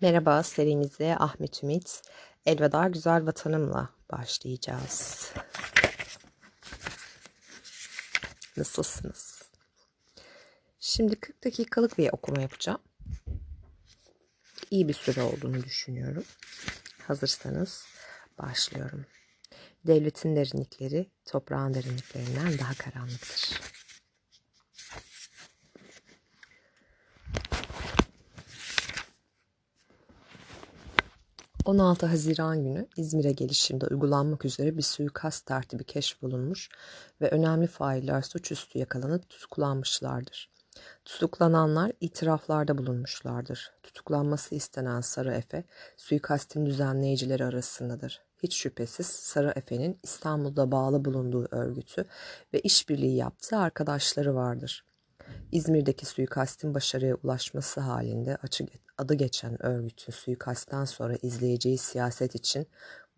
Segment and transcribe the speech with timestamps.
[0.00, 2.02] Merhaba serimize Ahmet Ümit
[2.46, 5.32] Elveda Güzel Vatanımla başlayacağız.
[8.56, 9.42] Nasılsınız?
[10.80, 12.78] Şimdi 40 dakikalık bir okuma yapacağım.
[14.70, 16.24] İyi bir süre olduğunu düşünüyorum.
[17.06, 17.86] Hazırsanız
[18.38, 19.06] başlıyorum.
[19.86, 23.60] Devletin derinlikleri toprağın derinliklerinden daha karanlıktır.
[31.68, 36.68] 16 Haziran günü İzmir'e gelişimde uygulanmak üzere bir suikast tertibi keşfolunmuş
[37.20, 40.50] ve önemli failler suçüstü yakalanıp tutuklanmışlardır.
[41.04, 43.72] Tutuklananlar itiraflarda bulunmuşlardır.
[43.82, 45.64] Tutuklanması istenen Sarı Efe,
[45.96, 48.22] suikastin düzenleyicileri arasındadır.
[48.42, 52.04] Hiç şüphesiz Sarı Efe'nin İstanbul'da bağlı bulunduğu örgütü
[52.52, 54.87] ve işbirliği yaptığı arkadaşları vardır.
[55.52, 58.68] İzmir'deki suikastin başarıya ulaşması halinde açık
[58.98, 62.66] adı geçen örgütün suikastten sonra izleyeceği siyaset için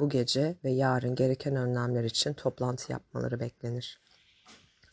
[0.01, 4.01] bu gece ve yarın gereken önlemler için toplantı yapmaları beklenir.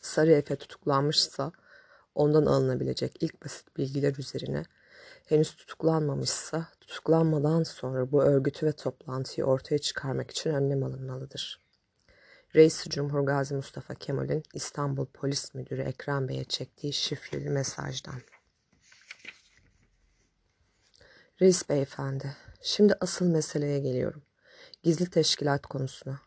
[0.00, 1.52] Sarı Efe tutuklanmışsa
[2.14, 4.64] ondan alınabilecek ilk basit bilgiler üzerine
[5.26, 11.67] henüz tutuklanmamışsa tutuklanmadan sonra bu örgütü ve toplantıyı ortaya çıkarmak için önlem alınmalıdır.
[12.54, 18.20] Reis Cumhur Gazi Mustafa Kemal'in İstanbul Polis Müdürü Ekrem Bey'e çektiği şifreli mesajdan.
[21.40, 24.22] Reis beyefendi, şimdi asıl meseleye geliyorum.
[24.82, 26.20] Gizli teşkilat konusuna.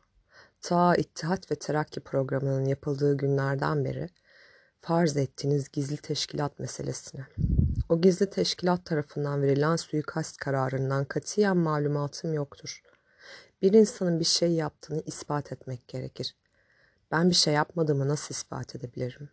[0.62, 4.10] Ta İttihat ve Terakki programının yapıldığı günlerden beri
[4.82, 7.26] farz ettiğiniz gizli teşkilat meselesine.
[7.90, 12.82] O gizli teşkilat tarafından verilen suikast kararından katiyen malumatım yoktur.
[13.62, 16.36] Bir insanın bir şey yaptığını ispat etmek gerekir.
[17.12, 19.30] Ben bir şey yapmadığımı nasıl ispat edebilirim?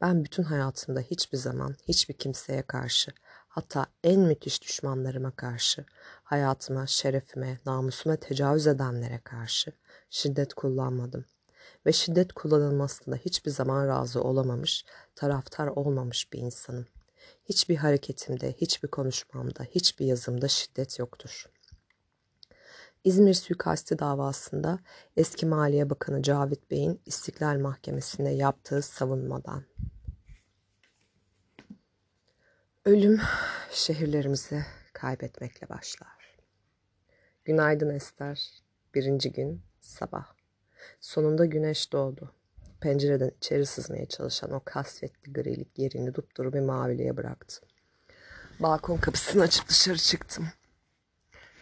[0.00, 3.12] Ben bütün hayatımda hiçbir zaman hiçbir kimseye karşı
[3.48, 5.84] hatta en müthiş düşmanlarıma karşı,
[6.22, 9.72] hayatıma, şerefime, namusuma tecavüz edenlere karşı
[10.10, 11.24] şiddet kullanmadım.
[11.86, 14.84] Ve şiddet kullanılmasında hiçbir zaman razı olamamış,
[15.14, 16.86] taraftar olmamış bir insanım.
[17.44, 21.46] Hiçbir hareketimde, hiçbir konuşmamda, hiçbir yazımda şiddet yoktur.
[23.04, 24.78] İzmir suikasti davasında
[25.16, 29.64] eski Maliye Bakanı Cavit Bey'in İstiklal Mahkemesi'nde yaptığı savunmadan
[32.88, 33.20] Ölüm
[33.70, 36.38] şehirlerimizi kaybetmekle başlar.
[37.44, 38.62] Günaydın Ester.
[38.94, 40.26] Birinci gün sabah.
[41.00, 42.34] Sonunda güneş doğdu.
[42.80, 47.60] Pencereden içeri sızmaya çalışan o kasvetli grilik yerini dupduru bir maviliğe bıraktı.
[48.60, 50.48] Balkon kapısını açıp dışarı çıktım.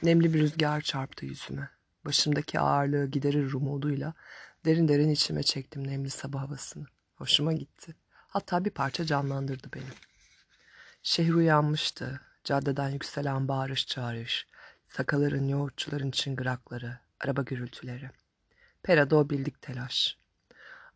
[0.03, 1.71] Nemli bir rüzgar çarptı yüzüme.
[2.05, 4.15] Başımdaki ağırlığı giderir umuduyla
[4.65, 6.87] derin derin içime çektim nemli sabah havasını.
[7.15, 7.95] Hoşuma gitti.
[8.13, 9.91] Hatta bir parça canlandırdı beni.
[11.03, 12.21] Şehir uyanmıştı.
[12.45, 14.47] Caddeden yükselen bağırış çağırış,
[14.87, 18.11] sakaların yoğurtçuların çıngırakları, araba gürültüleri.
[18.83, 20.19] Perada o bildik telaş.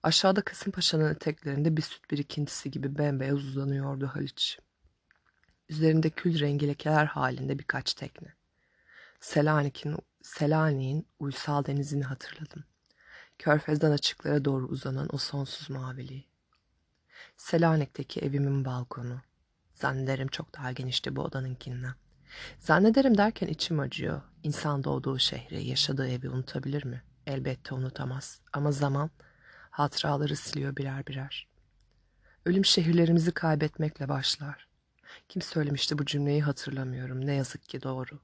[0.03, 4.59] Aşağıda Kasımpaşa'nın eteklerinde bir süt birikintisi gibi bembeyaz uzanıyordu Haliç.
[5.69, 8.40] Üzerinde kül rengi lekeler halinde birkaç tekne.
[9.21, 12.65] Selanik'in Selanik'in uysal denizini hatırladım.
[13.39, 16.27] Körfez'den açıklara doğru uzanan o sonsuz maviliği.
[17.37, 19.21] Selanik'teki evimin balkonu,
[19.81, 21.95] Zannederim çok daha genişti bu odanınkinden.
[22.59, 24.23] Zannederim derken içim acıyor.
[24.43, 27.03] İnsan doğduğu şehri, yaşadığı evi unutabilir mi?
[27.27, 28.41] Elbette unutamaz.
[28.53, 29.11] Ama zaman
[29.71, 31.49] hatıraları siliyor birer birer.
[32.47, 34.69] Ölüm şehirlerimizi kaybetmekle başlar.
[35.29, 37.27] Kim söylemişti bu cümleyi hatırlamıyorum.
[37.27, 38.21] Ne yazık ki doğru.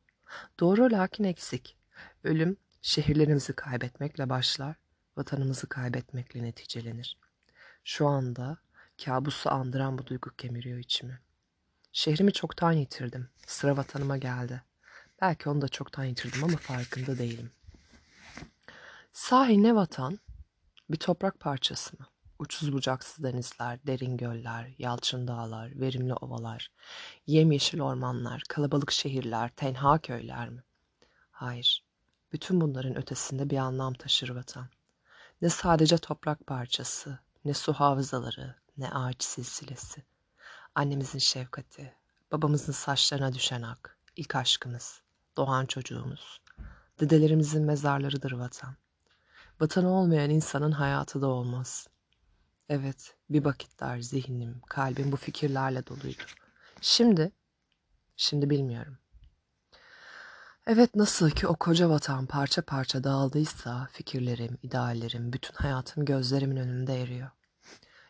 [0.60, 1.76] Doğru lakin eksik.
[2.25, 4.76] Ölüm şehirlerimizi kaybetmekle başlar,
[5.16, 7.19] vatanımızı kaybetmekle neticelenir.
[7.84, 8.59] Şu anda
[9.04, 11.20] kabusu andıran bu duygu kemiriyor içimi.
[11.92, 13.28] Şehrimi çoktan yitirdim.
[13.47, 14.62] Sıra vatanıma geldi.
[15.20, 17.50] Belki onu da çoktan yitirdim ama farkında değilim.
[19.12, 20.19] Sahi ne vatan?
[20.91, 22.06] Bir toprak parçası mı?
[22.38, 26.72] Uçsuz bucaksız denizler, derin göller, yalçın dağlar, verimli ovalar,
[27.26, 30.65] yemyeşil ormanlar, kalabalık şehirler, tenha köyler mi?
[31.30, 31.84] Hayır.
[32.33, 34.68] Bütün bunların ötesinde bir anlam taşır vatan.
[35.42, 40.03] Ne sadece toprak parçası, ne su havzaları, ne ağaç silsilesi.
[40.74, 41.94] Annemizin şefkati,
[42.32, 45.03] babamızın saçlarına düşen ak, ilk aşkımız,
[45.36, 46.41] doğan çocuğumuz.
[47.00, 48.77] Dedelerimizin mezarlarıdır vatan.
[49.60, 51.89] Vatanı olmayan insanın hayatı da olmaz.
[52.68, 56.22] Evet, bir vakitler zihnim, kalbim bu fikirlerle doluydu.
[56.80, 57.33] Şimdi,
[58.16, 58.98] şimdi bilmiyorum.
[60.66, 67.03] Evet nasıl ki o koca vatan parça parça dağıldıysa fikirlerim, ideallerim, bütün hayatım gözlerimin önünde
[67.03, 67.30] eriyor.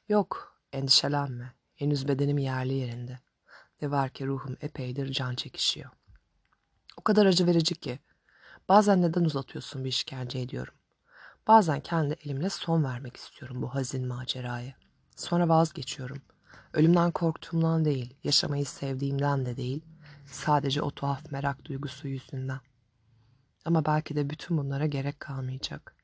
[0.08, 1.53] Yok, endişelenme.
[1.75, 3.20] Henüz bedenim yerli yerinde.
[3.82, 5.91] Ne var ki ruhum epeydir can çekişiyor.
[7.06, 7.99] kadar acı verici ki.
[8.69, 10.75] Bazen neden uzatıyorsun bir işkence ediyorum.
[11.46, 14.75] Bazen kendi elimle son vermek istiyorum bu hazin maceraya.
[15.16, 16.22] Sonra vazgeçiyorum.
[16.72, 19.84] Ölümden korktuğumdan değil, yaşamayı sevdiğimden de değil,
[20.26, 22.60] sadece o tuhaf merak duygusu yüzünden.
[23.64, 25.96] Ama belki de bütün bunlara gerek kalmayacak.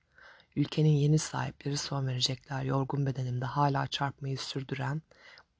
[0.56, 5.02] Ülkenin yeni sahipleri son verecekler yorgun bedenimde hala çarpmayı sürdüren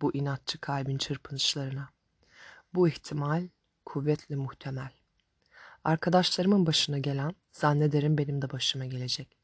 [0.03, 1.89] bu inatçı kalbin çırpınışlarına.
[2.75, 3.49] Bu ihtimal
[3.87, 4.91] kuvvetli muhtemel.
[5.85, 9.42] Arkadaşlarımın başına gelen zannederim benim de başıma gelecek.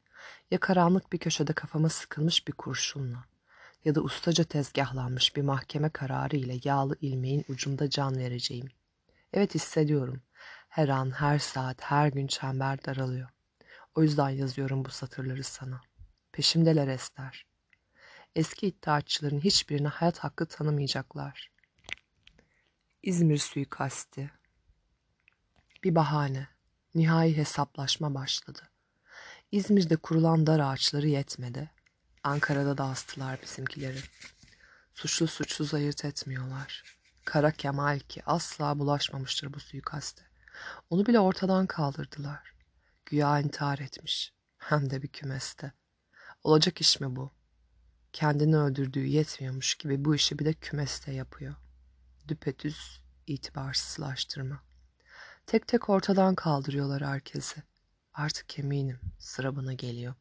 [0.51, 3.25] Ya karanlık bir köşede kafama sıkılmış bir kurşunla
[3.85, 8.67] ya da ustaca tezgahlanmış bir mahkeme kararı ile yağlı ilmeğin ucunda can vereceğim.
[9.33, 10.21] Evet hissediyorum.
[10.69, 13.29] Her an, her saat, her gün çember daralıyor.
[13.95, 15.81] O yüzden yazıyorum bu satırları sana.
[16.31, 17.45] Peşimdeler Ester.
[18.35, 21.51] Eski iddiaçıların hiçbirine hayat hakkı tanımayacaklar.
[23.03, 24.31] İzmir suikasti.
[25.83, 26.47] Bir bahane.
[26.95, 28.61] Nihai hesaplaşma başladı.
[29.51, 31.71] İzmir'de kurulan dar ağaçları yetmedi.
[32.23, 33.99] Ankara'da da astılar bizimkileri.
[34.93, 36.83] Suçlu suçsuz ayırt etmiyorlar.
[37.25, 40.21] Kara Kemal ki asla bulaşmamıştır bu suikaste.
[40.89, 42.53] Onu bile ortadan kaldırdılar.
[43.05, 44.33] Güya intihar etmiş.
[44.57, 45.71] Hem de bir kümeste.
[46.43, 47.31] Olacak iş mi bu?
[48.13, 51.55] Kendini öldürdüğü yetmiyormuş gibi bu işi bir de kümeste yapıyor.
[52.27, 54.63] Düpedüz itibarsızlaştırma.
[55.45, 57.63] Tek tek ortadan kaldırıyorlar herkesi.
[58.19, 60.13] Artık eminim sıra bana geliyor.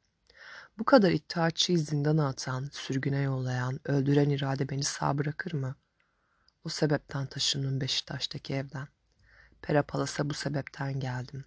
[0.79, 5.75] Bu kadar iddiaçıyı zindana atan, sürgüne yollayan, öldüren irade beni sağ bırakır mı?
[6.65, 8.89] O sebepten taşındım Beşiktaş'taki evden.
[9.63, 11.45] Perapalasa bu sebepten geldim.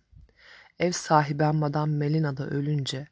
[0.80, 3.08] Ev sahibem Madame Melina da ölünce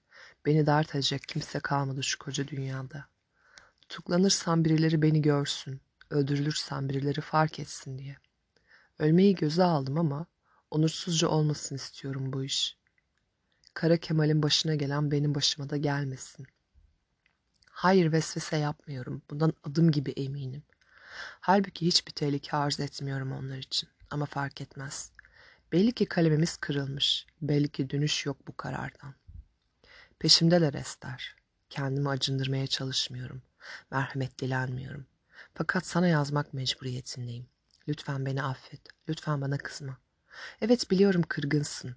[0.45, 3.05] beni dert edecek kimse kalmadı şu koca dünyada.
[3.81, 8.17] Tutuklanırsam birileri beni görsün, öldürülürsem birileri fark etsin diye.
[8.99, 10.25] Ölmeyi göze aldım ama
[10.71, 12.78] onursuzca olmasın istiyorum bu iş.
[13.73, 16.47] Kara Kemal'in başına gelen benim başıma da gelmesin.
[17.69, 19.21] Hayır vesvese yapmıyorum.
[19.29, 20.63] Bundan adım gibi eminim.
[21.39, 23.89] Halbuki hiçbir tehlike arz etmiyorum onlar için.
[24.09, 25.11] Ama fark etmez.
[25.71, 27.25] Belli ki kalemimiz kırılmış.
[27.41, 29.15] Belli ki dönüş yok bu karardan.
[30.19, 31.35] Peşimdeler Ester.
[31.69, 33.41] Kendimi acındırmaya çalışmıyorum.
[33.91, 35.05] Merhamet dilenmiyorum.
[35.53, 37.47] Fakat sana yazmak mecburiyetindeyim.
[37.87, 38.81] Lütfen beni affet.
[39.09, 39.97] Lütfen bana kızma.
[40.61, 41.95] Evet biliyorum kırgınsın.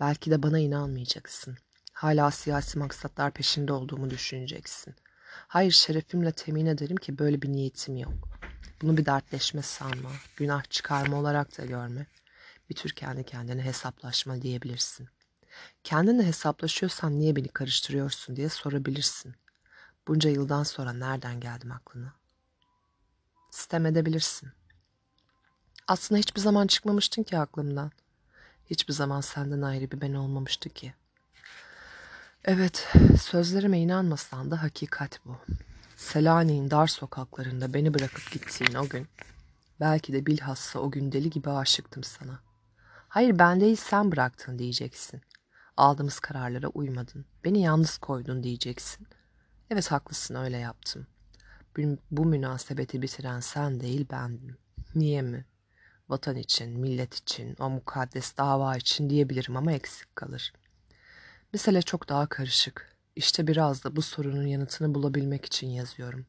[0.00, 1.56] Belki de bana inanmayacaksın.
[1.92, 4.94] Hala siyasi maksatlar peşinde olduğumu düşüneceksin.
[5.30, 8.28] Hayır şerefimle temin ederim ki böyle bir niyetim yok.
[8.82, 12.06] Bunu bir dertleşme sanma, günah çıkarma olarak da görme.
[12.70, 15.08] Bir tür kendi kendine hesaplaşma diyebilirsin.
[15.84, 19.34] Kendinle hesaplaşıyorsan niye beni karıştırıyorsun diye sorabilirsin.
[20.08, 22.14] Bunca yıldan sonra nereden geldim aklına?
[23.50, 24.52] Sistem edebilirsin.
[25.88, 27.90] Aslında hiçbir zaman çıkmamıştın ki aklımdan.
[28.70, 30.94] Hiçbir zaman senden ayrı bir ben olmamıştı ki.
[32.44, 32.88] Evet,
[33.20, 35.36] sözlerime inanmasan da hakikat bu.
[35.96, 39.08] Selanik'in dar sokaklarında beni bırakıp gittiğin o gün,
[39.80, 42.40] belki de bilhassa o gün deli gibi aşıktım sana.
[43.08, 45.20] Hayır ben değil sen bıraktın diyeceksin.
[45.76, 49.06] Aldığımız kararlara uymadın, beni yalnız koydun diyeceksin.
[49.70, 51.06] Evet haklısın öyle yaptım.
[52.10, 54.56] Bu, münasebeti bitiren sen değil bendim.
[54.94, 55.44] Niye mi?
[56.10, 60.52] Vatan için, millet için, o mukaddes dava için diyebilirim ama eksik kalır.
[61.52, 62.96] Mesele çok daha karışık.
[63.16, 66.26] İşte biraz da bu sorunun yanıtını bulabilmek için yazıyorum.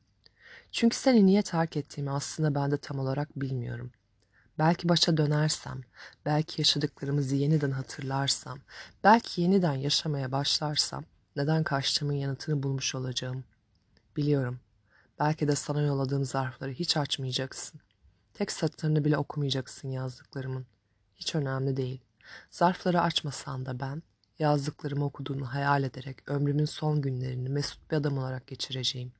[0.71, 3.91] Çünkü seni niye terk ettiğimi aslında ben de tam olarak bilmiyorum.
[4.59, 5.81] Belki başa dönersem,
[6.25, 8.59] belki yaşadıklarımızı yeniden hatırlarsam,
[9.03, 11.03] belki yeniden yaşamaya başlarsam
[11.35, 13.43] neden kaçtığımın yanıtını bulmuş olacağım.
[14.17, 14.59] Biliyorum.
[15.19, 17.81] Belki de sana yolladığım zarfları hiç açmayacaksın.
[18.33, 20.65] Tek satırını bile okumayacaksın yazdıklarımın.
[21.15, 22.01] Hiç önemli değil.
[22.49, 24.03] Zarfları açmasan da ben
[24.39, 29.13] yazdıklarımı okuduğunu hayal ederek ömrümün son günlerini mesut bir adam olarak geçireceğim.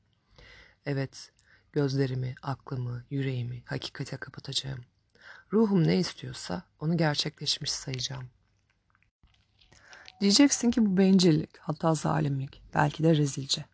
[0.85, 1.31] Evet,
[1.71, 4.79] gözlerimi, aklımı, yüreğimi hakikate kapatacağım.
[5.53, 8.29] Ruhum ne istiyorsa onu gerçekleşmiş sayacağım.
[10.21, 13.65] Diyeceksin ki bu bencillik, hatta zalimlik, belki de rezilce.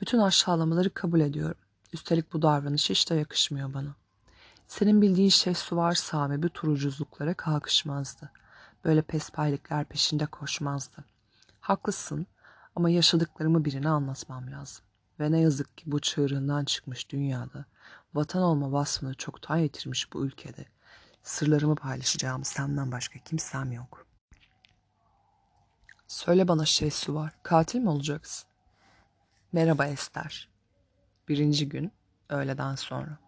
[0.00, 1.60] Bütün aşağılamaları kabul ediyorum.
[1.92, 3.94] Üstelik bu davranış hiç de yakışmıyor bana.
[4.66, 8.30] Senin bildiğin şey Suvar Sami bu turucuzluklara kalkışmazdı.
[8.84, 11.04] Böyle pespaylikler peşinde koşmazdı.
[11.60, 12.26] Haklısın
[12.76, 14.84] ama yaşadıklarımı birine anlatmam lazım.
[15.20, 17.64] Ve ne yazık ki bu çığırından çıkmış dünyada,
[18.14, 20.64] vatan olma vasfını çoktan yitirmiş bu ülkede,
[21.22, 24.06] sırlarımı paylaşacağım senden başka kimsem yok.
[26.06, 28.48] Söyle bana şey su var, katil mi olacaksın?
[29.52, 30.48] Merhaba Ester.
[31.28, 31.92] Birinci gün,
[32.28, 33.25] öğleden sonra.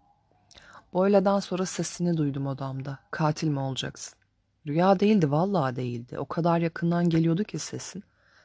[0.92, 2.98] Bu öğleden sonra sesini duydum odamda.
[3.10, 4.18] Katil mi olacaksın?
[4.66, 6.18] Rüya değildi, vallahi değildi.
[6.18, 8.04] O kadar yakından geliyordu ki sesin.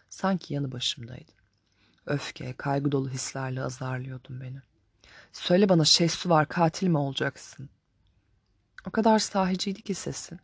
[0.09, 1.33] Sanki yanı başımdaydın.
[2.05, 4.61] Öfke, kaygı dolu hislerle azarlıyordun beni.
[5.31, 7.69] Söyle bana Şehsu var, katil mi olacaksın?
[8.87, 10.39] O kadar sahiciydi ki sesin.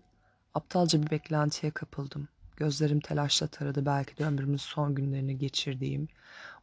[0.53, 2.27] Aptalca bir beklentiye kapıldım.
[2.57, 6.07] Gözlerim telaşla taradı belki de ömrümün son günlerini geçirdiğim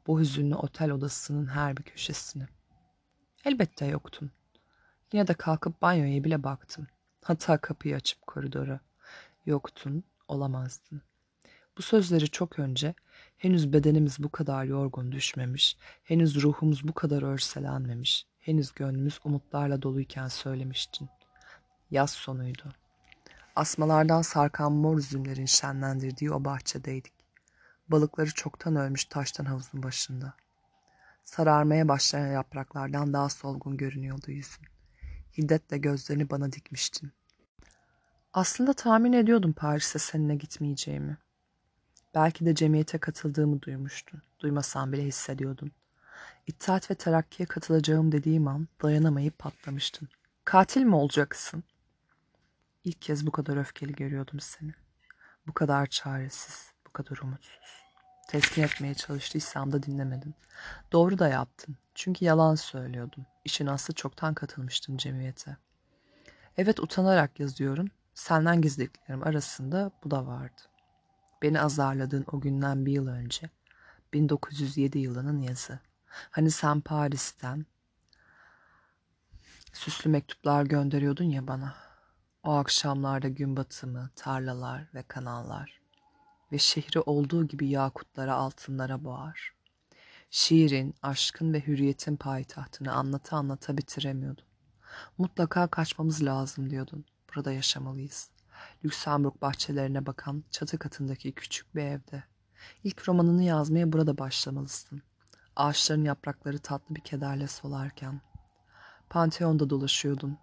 [0.06, 2.46] bu hüzünlü otel odasının her bir köşesini.
[3.44, 4.30] Elbette yoktun.
[5.12, 6.86] Yine de kalkıp banyoya bile baktım.
[7.22, 8.80] Hatta kapıyı açıp koridora.
[9.46, 11.02] Yoktun, olamazdın.
[11.78, 12.94] Bu sözleri çok önce
[13.36, 20.28] henüz bedenimiz bu kadar yorgun düşmemiş, henüz ruhumuz bu kadar örselenmemiş, henüz gönlümüz umutlarla doluyken
[20.28, 21.08] söylemiştin.
[21.90, 22.72] Yaz sonuydu.
[23.56, 27.12] Asmalardan sarkan mor üzümlerin şenlendirdiği o bahçedeydik.
[27.88, 30.34] Balıkları çoktan ölmüş taştan havuzun başında.
[31.24, 34.75] Sararmaya başlayan yapraklardan daha solgun görünüyordu yüzün.
[35.38, 37.12] Hiddetle gözlerini bana dikmiştin.
[38.32, 41.18] Aslında tahmin ediyordum Paris'e seninle gitmeyeceğimi.
[42.14, 44.22] Belki de cemiyete katıldığımı duymuştun.
[44.40, 45.72] Duymasam bile hissediyordun.
[46.46, 50.08] İttihat ve Terakki'ye katılacağım dediğim an dayanamayıp patlamıştın.
[50.44, 51.64] Katil mi olacaksın?
[52.84, 54.74] İlk kez bu kadar öfkeli görüyordum seni.
[55.46, 57.85] Bu kadar çaresiz, bu kadar umutsuz.
[58.26, 60.34] Teskin etmeye çalıştıysam da dinlemedin.
[60.92, 61.76] Doğru da yaptın.
[61.94, 63.26] Çünkü yalan söylüyordum.
[63.44, 65.56] İşin aslı çoktan katılmıştım cemiyete.
[66.56, 67.88] Evet utanarak yazıyorum.
[68.14, 70.62] Senden gizlediklerim arasında bu da vardı.
[71.42, 73.50] Beni azarladığın o günden bir yıl önce.
[74.12, 75.78] 1907 yılının yazı.
[76.30, 77.66] Hani sen Paris'ten
[79.72, 81.74] süslü mektuplar gönderiyordun ya bana.
[82.42, 85.85] O akşamlarda gün batımı, tarlalar ve kanallar
[86.52, 89.54] ve şehri olduğu gibi yakutlara altınlara boğar.
[90.30, 94.44] Şiirin, aşkın ve hürriyetin payitahtını anlata anlata bitiremiyordum.
[95.18, 97.04] Mutlaka kaçmamız lazım diyordun.
[97.34, 98.30] Burada yaşamalıyız.
[98.84, 102.24] Lüksemburg bahçelerine bakan çatı katındaki küçük bir evde.
[102.84, 105.02] İlk romanını yazmaya burada başlamalısın.
[105.56, 108.20] Ağaçların yaprakları tatlı bir kederle solarken.
[109.10, 110.38] Panteon'da dolaşıyordun.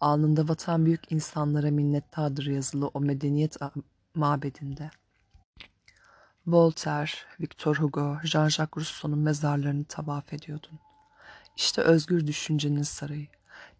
[0.00, 3.56] Alnında vatan büyük insanlara minnettardır yazılı o medeniyet
[4.14, 4.90] mabedinde.
[6.46, 10.78] Voltaire, Victor Hugo, Jean-Jacques Rousseau'nun mezarlarını tavaf ediyordun.
[11.56, 13.26] İşte özgür düşüncenin sarayı.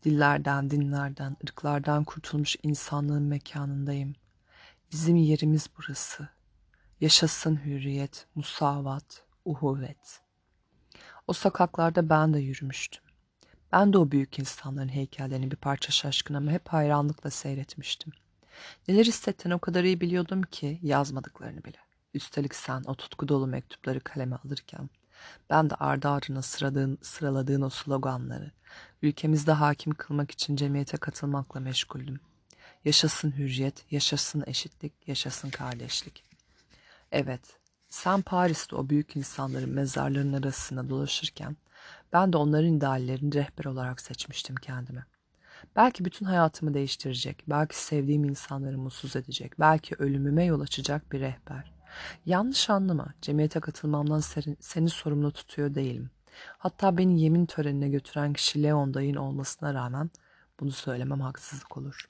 [0.04, 4.14] Dillerden, dinlerden, ırklardan kurtulmuş insanlığın mekanındayım.
[4.92, 6.28] Bizim yerimiz burası.
[7.00, 10.20] Yaşasın hürriyet, musavat, uhuvvet.
[11.26, 13.02] O sokaklarda ben de yürümüştüm.
[13.72, 18.12] Ben de o büyük insanların heykellerini bir parça şaşkın ama hep hayranlıkla seyretmiştim.
[18.88, 21.83] Neler hissettiğini o kadar iyi biliyordum ki yazmadıklarını bile.
[22.14, 24.90] Üstelik sen o tutku dolu mektupları kaleme alırken
[25.50, 28.50] ben de ardı ardına sıradığın, sıraladığın o sloganları
[29.02, 32.20] ülkemizde hakim kılmak için cemiyete katılmakla meşguldüm.
[32.84, 36.24] Yaşasın hürriyet, yaşasın eşitlik, yaşasın kardeşlik.
[37.12, 41.56] Evet, sen Paris'te o büyük insanların mezarlarının arasında dolaşırken
[42.12, 45.06] ben de onların ideallerini rehber olarak seçmiştim kendime.
[45.76, 51.73] Belki bütün hayatımı değiştirecek, belki sevdiğim insanları mutsuz edecek, belki ölümüme yol açacak bir rehber.
[52.26, 54.20] Yanlış anlama, cemiyete katılmamdan
[54.60, 56.10] seni, sorumlu tutuyor değilim.
[56.58, 60.10] Hatta beni yemin törenine götüren kişi Leon dayın olmasına rağmen
[60.60, 62.08] bunu söylemem haksızlık olur.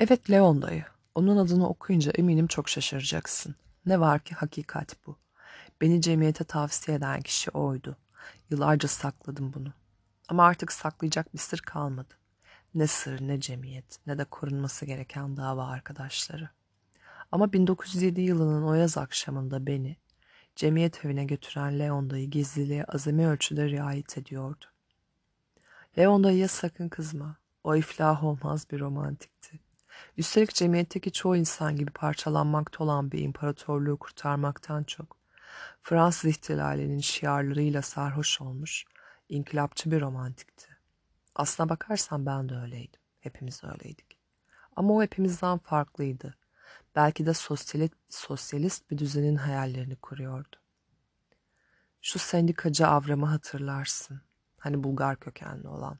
[0.00, 3.54] Evet Leon dayı, onun adını okuyunca eminim çok şaşıracaksın.
[3.86, 5.16] Ne var ki hakikat bu.
[5.80, 7.96] Beni cemiyete tavsiye eden kişi oydu.
[8.50, 9.72] Yıllarca sakladım bunu.
[10.28, 12.14] Ama artık saklayacak bir sır kalmadı.
[12.74, 16.48] Ne sır, ne cemiyet, ne de korunması gereken dava arkadaşları.
[17.34, 19.96] Ama 1907 yılının o yaz akşamında beni
[20.56, 24.64] cemiyet evine götüren Leon dayı gizliliğe azami ölçüde riayet ediyordu.
[25.98, 27.36] Leon dayıya sakın kızma.
[27.64, 29.60] O iflah olmaz bir romantikti.
[30.16, 35.16] Üstelik cemiyetteki çoğu insan gibi parçalanmakta olan bir imparatorluğu kurtarmaktan çok
[35.82, 38.84] Fransız ihtilalinin şiarlarıyla sarhoş olmuş,
[39.28, 40.66] inkılapçı bir romantikti.
[41.34, 43.00] Aslına bakarsan ben de öyleydim.
[43.20, 44.18] Hepimiz öyleydik.
[44.76, 46.34] Ama o hepimizden farklıydı.
[46.96, 50.56] Belki de sosyalist, sosyalist bir düzenin hayallerini kuruyordu.
[52.02, 54.20] Şu sendikacı Avram'ı hatırlarsın.
[54.58, 55.98] Hani Bulgar kökenli olan.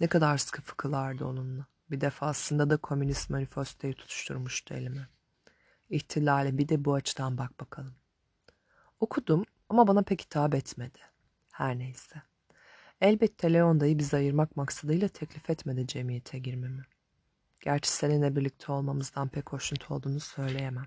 [0.00, 1.66] Ne kadar sıkı fıkılardı onunla.
[1.90, 5.08] Bir defasında da komünist manifestoyu tutuşturmuştu elime.
[5.90, 7.94] İhtilale bir de bu açıdan bak bakalım.
[9.00, 10.98] Okudum ama bana pek hitap etmedi.
[11.52, 12.22] Her neyse.
[13.00, 16.82] Elbette Leon dayı bizi ayırmak maksadıyla teklif etmedi cemiyete girmemi.
[17.60, 20.86] Gerçi seninle birlikte olmamızdan pek hoşnut olduğunu söyleyemem.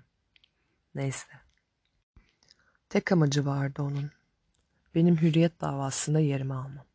[0.94, 1.26] Neyse.
[2.88, 4.10] Tek amacı vardı onun.
[4.94, 6.86] Benim hürriyet davasında yerimi almam.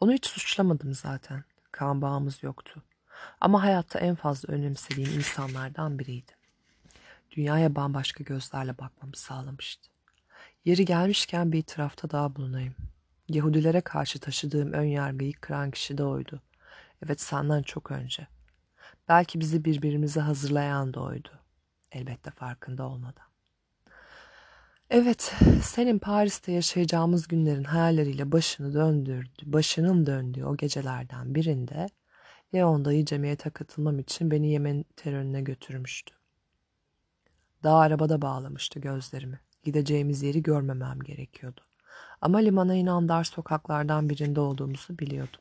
[0.00, 1.44] Onu hiç suçlamadım zaten.
[1.72, 2.82] Kan bağımız yoktu.
[3.40, 6.32] Ama hayatta en fazla önemsediğim insanlardan biriydi.
[7.30, 9.90] Dünyaya bambaşka gözlerle bakmamı sağlamıştı.
[10.64, 12.74] Yeri gelmişken bir itirafta daha bulunayım.
[13.28, 16.40] Yahudilere karşı taşıdığım ön yargıyı kıran kişi de oydu.
[17.04, 18.26] Evet senden çok önce.
[19.10, 21.28] Belki bizi birbirimize hazırlayan da oydu.
[21.92, 23.24] Elbette farkında olmadan.
[24.90, 31.86] Evet, senin Paris'te yaşayacağımız günlerin hayalleriyle başını döndürdü, başının döndüğü o gecelerden birinde
[32.54, 36.14] Leon dayı cemiyete katılmam için beni Yemen terörüne götürmüştü.
[37.62, 39.40] Daha arabada bağlamıştı gözlerimi.
[39.62, 41.60] Gideceğimiz yeri görmemem gerekiyordu.
[42.20, 45.40] Ama limana inen dar sokaklardan birinde olduğumuzu biliyordum.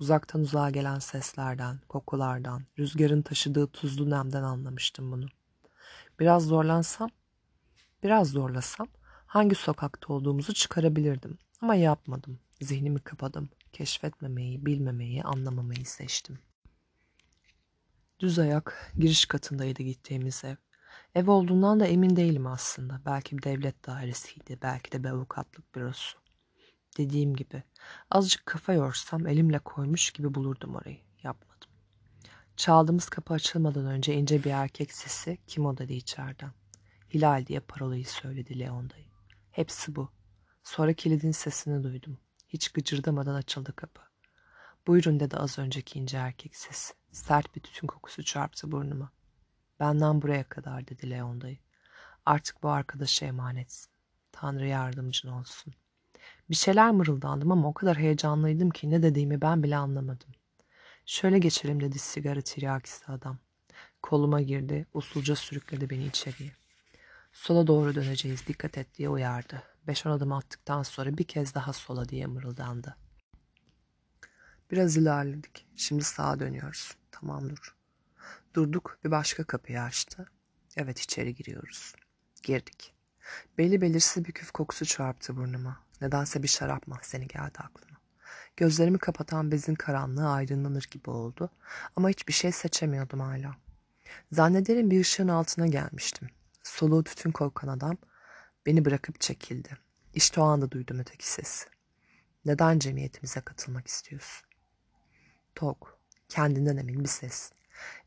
[0.00, 5.26] Uzaktan uzağa gelen seslerden, kokulardan, rüzgarın taşıdığı tuzlu nemden anlamıştım bunu.
[6.20, 7.10] Biraz zorlansam,
[8.02, 8.88] biraz zorlasam
[9.26, 11.38] hangi sokakta olduğumuzu çıkarabilirdim.
[11.60, 12.38] Ama yapmadım.
[12.60, 13.48] Zihnimi kapadım.
[13.72, 16.38] Keşfetmemeyi, bilmemeyi, anlamamayı seçtim.
[18.20, 20.56] Düz ayak giriş katındaydı gittiğimiz ev.
[21.14, 23.00] Ev olduğundan da emin değilim aslında.
[23.06, 26.18] Belki bir devlet dairesiydi, belki de bir avukatlık bürosu.
[26.98, 27.62] Dediğim gibi
[28.10, 30.98] azıcık kafa yorsam elimle koymuş gibi bulurdum orayı.
[31.22, 31.70] Yapmadım.
[32.56, 36.52] Çaldığımız kapı açılmadan önce ince bir erkek sesi kim o dedi içeriden.
[37.14, 39.06] Hilal diye parolayı söyledi Leon dayı.
[39.50, 40.08] Hepsi bu.
[40.62, 42.18] Sonra kilidin sesini duydum.
[42.48, 44.00] Hiç gıcırdamadan açıldı kapı.
[44.86, 46.94] Buyurun dedi az önceki ince erkek sesi.
[47.12, 49.12] Sert bir tütün kokusu çarptı burnuma.
[49.80, 51.58] Benden buraya kadar dedi Leon dayı.
[52.26, 53.92] Artık bu arkadaşa emanetsin.
[54.32, 55.74] Tanrı yardımcın olsun.
[56.50, 60.28] Bir şeyler mırıldandım ama o kadar heyecanlıydım ki ne dediğimi ben bile anlamadım.
[61.06, 63.38] Şöyle geçelim dedi sigara tiryakisi adam.
[64.02, 66.52] Koluma girdi, usulca sürükledi beni içeriye.
[67.32, 69.62] Sola doğru döneceğiz, dikkat et diye uyardı.
[69.86, 72.96] Beş on adım attıktan sonra bir kez daha sola diye mırıldandı.
[74.70, 75.66] Biraz ilerledik.
[75.76, 76.96] Şimdi sağa dönüyoruz.
[77.10, 77.76] Tamam dur.
[78.54, 80.26] Durduk bir başka kapıyı açtı.
[80.76, 81.94] Evet içeri giriyoruz.
[82.42, 82.94] Girdik.
[83.58, 85.89] Belli belirsiz bir küf kokusu çarptı burnuma.
[86.00, 88.00] Nedense bir şarap mahzeni geldi aklıma.
[88.56, 91.50] Gözlerimi kapatan bezin karanlığı aydınlanır gibi oldu.
[91.96, 93.56] Ama hiçbir şey seçemiyordum hala.
[94.32, 96.28] Zannederim bir ışığın altına gelmiştim.
[96.62, 97.96] Soluğu tütün kokan adam
[98.66, 99.78] beni bırakıp çekildi.
[100.14, 101.66] İşte o anda duydum öteki sesi.
[102.44, 104.48] Neden cemiyetimize katılmak istiyorsun?
[105.54, 107.52] Tok, kendinden emin bir ses.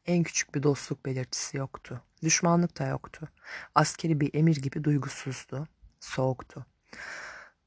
[0.05, 2.01] En küçük bir dostluk belirtisi yoktu.
[2.23, 3.29] Düşmanlık da yoktu.
[3.75, 5.67] Askeri bir emir gibi duygusuzdu.
[5.99, 6.65] Soğuktu.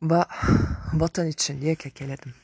[0.03, 0.29] Va
[0.93, 2.35] vatan için diye kekeledim.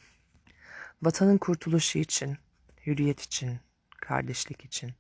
[1.03, 2.39] Vatanın kurtuluşu için,
[2.87, 3.61] hürriyet için,
[4.01, 4.93] kardeşlik için.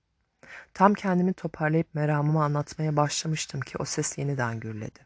[0.75, 4.99] Tam kendimi toparlayıp meramımı anlatmaya başlamıştım ki o ses yeniden gürledi.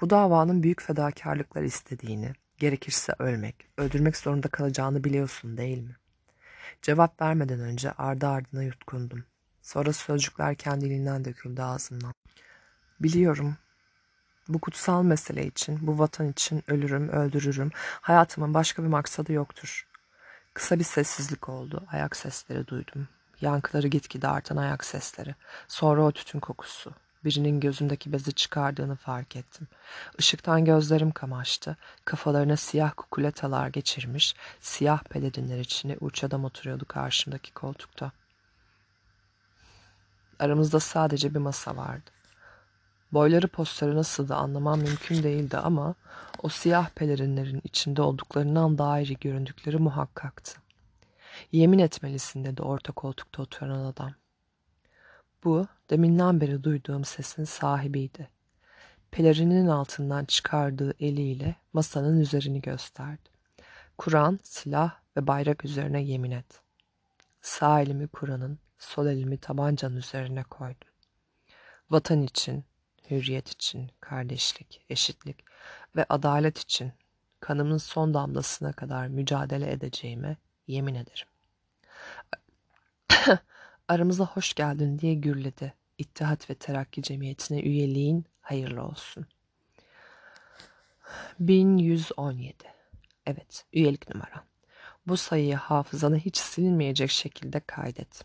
[0.00, 5.96] Bu davanın büyük fedakarlıklar istediğini, gerekirse ölmek, öldürmek zorunda kalacağını biliyorsun değil mi?
[6.82, 9.24] Cevap vermeden önce ardı ardına yutkundum.
[9.62, 12.14] Sonra sözcükler kendiliğinden döküldü ağzımdan.
[13.00, 13.56] Biliyorum.
[14.48, 17.70] Bu kutsal mesele için, bu vatan için ölürüm, öldürürüm.
[18.00, 19.86] Hayatımın başka bir maksadı yoktur.
[20.54, 21.84] Kısa bir sessizlik oldu.
[21.92, 23.08] Ayak sesleri duydum.
[23.40, 25.34] Yankıları gitgide artan ayak sesleri.
[25.68, 26.94] Sonra o tütün kokusu.
[27.24, 29.68] Birinin gözündeki bezi çıkardığını fark ettim.
[30.18, 31.76] Işıktan gözlerim kamaştı.
[32.04, 38.12] Kafalarına siyah kukuletalar geçirmiş, siyah pelerinler içine uç adam oturuyordu karşımdaki koltukta.
[40.38, 42.13] Aramızda sadece bir masa vardı.
[43.14, 45.94] Boyları postları nasıldı anlamam mümkün değildi ama
[46.42, 50.60] o siyah pelerinlerin içinde olduklarından daha iri göründükleri muhakkaktı.
[51.52, 54.12] Yemin etmelisin dedi orta koltukta oturan adam.
[55.44, 58.28] Bu deminden beri duyduğum sesin sahibiydi.
[59.10, 63.30] Pelerinin altından çıkardığı eliyle masanın üzerini gösterdi.
[63.98, 66.60] Kur'an, silah ve bayrak üzerine yemin et.
[67.42, 70.88] Sağ elimi Kur'an'ın, sol elimi tabancanın üzerine koydum.
[71.90, 72.64] Vatan için,
[73.10, 75.44] hürriyet için, kardeşlik, eşitlik
[75.96, 76.92] ve adalet için
[77.40, 80.36] kanımın son damlasına kadar mücadele edeceğime
[80.66, 81.28] yemin ederim.
[83.88, 85.74] Aramıza hoş geldin diye gürledi.
[85.98, 89.26] İttihat ve Terakki Cemiyeti'ne üyeliğin hayırlı olsun.
[91.40, 92.54] 1117
[93.26, 94.42] Evet, üyelik numaran.
[95.06, 98.24] Bu sayıyı hafızana hiç silinmeyecek şekilde kaydet.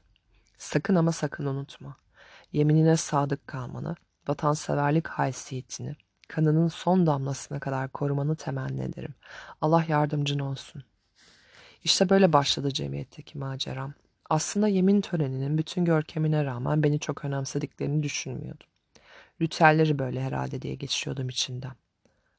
[0.57, 1.97] Sakın ama sakın unutma.
[2.53, 3.95] Yeminine sadık kalmanı,
[4.29, 5.95] vatanseverlik haysiyetini,
[6.27, 9.13] kanının son damlasına kadar korumanı temenni ederim.
[9.61, 10.83] Allah yardımcın olsun.
[11.83, 13.93] İşte böyle başladı cemiyetteki maceram.
[14.29, 18.67] Aslında yemin töreninin bütün görkemine rağmen beni çok önemsediklerini düşünmüyordum.
[19.41, 21.73] Ritüelleri böyle herhalde diye geçiyordum içinden.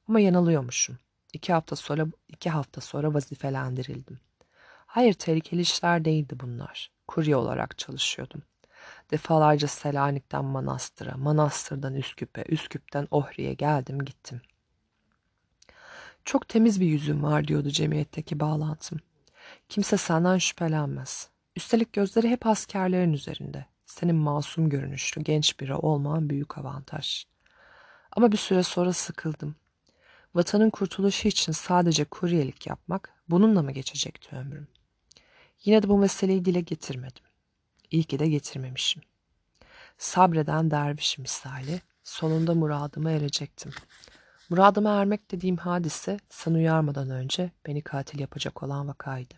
[0.08, 0.98] Ama yanılıyormuşum.
[1.32, 4.20] İki hafta sonra iki hafta sonra vazifelendirildim.
[4.86, 6.90] Hayır tehlikeli işler değildi bunlar.
[7.08, 8.42] kurye olarak çalışıyordum.
[9.10, 14.40] Defalarca Selanik'ten Manastır'a, Manastır'dan Üsküp'e, Üsküp'ten Ohri'ye geldim gittim.
[16.24, 18.98] Çok temiz bir yüzüm var diyordu cemiyetteki bağlantım.
[19.68, 21.28] Kimse senden şüphelenmez.
[21.56, 23.66] Üstelik gözleri hep askerlerin üzerinde.
[23.86, 27.24] Senin masum görünüşlü genç biri olman büyük avantaj.
[28.12, 29.56] Ama bir süre sonra sıkıldım.
[30.34, 34.68] Vatanın kurtuluşu için sadece kuryelik yapmak bununla mı geçecekti ömrüm?
[35.64, 37.29] Yine de bu meseleyi dile getirmedim.
[37.90, 39.02] İyi ki de getirmemişim.
[39.98, 43.72] Sabreden derviş misali sonunda muradıma erecektim.
[44.50, 49.34] Muradıma ermek dediğim hadise sen uyarmadan önce beni katil yapacak olan vakaydı.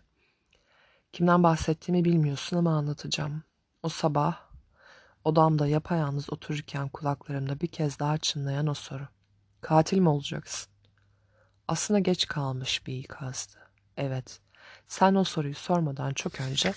[1.13, 3.43] Kimden bahsettiğimi bilmiyorsun ama anlatacağım.
[3.83, 4.39] O sabah
[5.23, 9.07] odamda yapayalnız otururken kulaklarımda bir kez daha çınlayan o soru.
[9.61, 10.73] Katil mi olacaksın?
[11.67, 13.57] Aslında geç kalmış bir ikazdı.
[13.97, 14.41] Evet,
[14.87, 16.73] sen o soruyu sormadan çok önce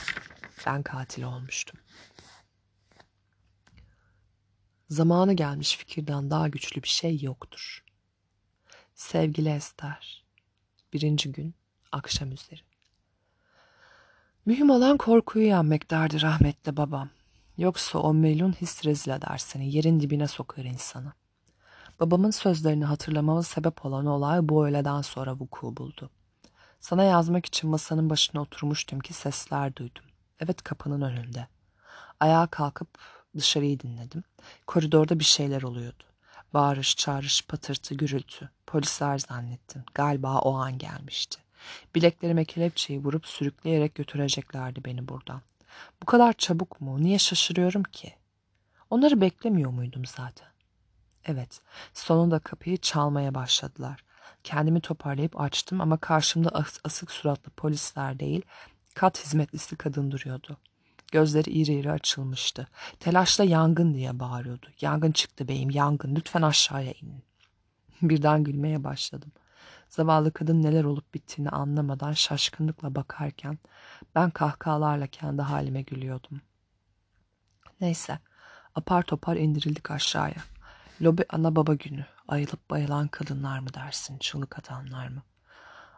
[0.67, 1.81] ben katil olmuştum.
[4.89, 7.85] Zamanı gelmiş fikirden daha güçlü bir şey yoktur.
[8.95, 10.25] Sevgili Ester,
[10.93, 11.55] birinci gün,
[11.93, 12.61] akşam üzeri.
[14.47, 17.11] Mühim olan korkuyu yenmek derdi rahmetli babam.
[17.59, 21.13] Yoksa o melun his rezil eder seni, yerin dibine sokar insanı.
[22.01, 26.11] Babamın sözlerini hatırlamama sebep olan olay bu öğleden sonra vuku buldu.
[26.81, 30.05] Sana yazmak için masanın başına oturmuştum ki sesler duydum.
[30.41, 31.47] Evet kapının önünde.
[32.21, 32.89] Ayağa kalkıp
[33.37, 34.25] dışarıyı dinledim.
[34.67, 36.05] Koridorda bir şeyler oluyordu.
[36.55, 38.51] Bağırış, çağrış, patırtı, gürültü.
[38.67, 39.85] Polisler zannettim.
[39.95, 41.41] Galiba o an gelmişti.
[41.95, 45.43] Bileklerime kelepçeyi vurup sürükleyerek götüreceklerdi beni buradan.
[46.03, 47.03] Bu kadar çabuk mu?
[47.03, 48.15] Niye şaşırıyorum ki?
[48.91, 50.49] Onları beklemiyor muydum zaten?
[51.25, 51.61] Evet,
[51.95, 54.05] sonunda kapıyı çalmaya başladılar.
[54.45, 58.43] Kendimi toparlayıp açtım ama karşımda as asık suratlı polisler değil,
[58.95, 60.57] kat hizmetlisi kadın duruyordu.
[61.13, 62.67] Gözleri iri iri açılmıştı.
[63.01, 64.67] Telaşla yangın diye bağırıyordu.
[64.81, 66.15] Yangın çıktı beyim, yangın.
[66.15, 67.23] Lütfen aşağıya inin.
[68.03, 69.33] Birden gülmeye başladım.
[69.89, 73.59] Zavallı kadın neler olup bittiğini anlamadan şaşkınlıkla bakarken
[74.15, 76.41] ben kahkahalarla kendi halime gülüyordum.
[77.81, 78.19] Neyse,
[78.75, 80.56] apar topar indirildik aşağıya.
[81.03, 82.07] Lobi ana baba günü.
[82.29, 85.23] Ayılıp bayılan kadınlar mı dersin, çığlık atanlar mı?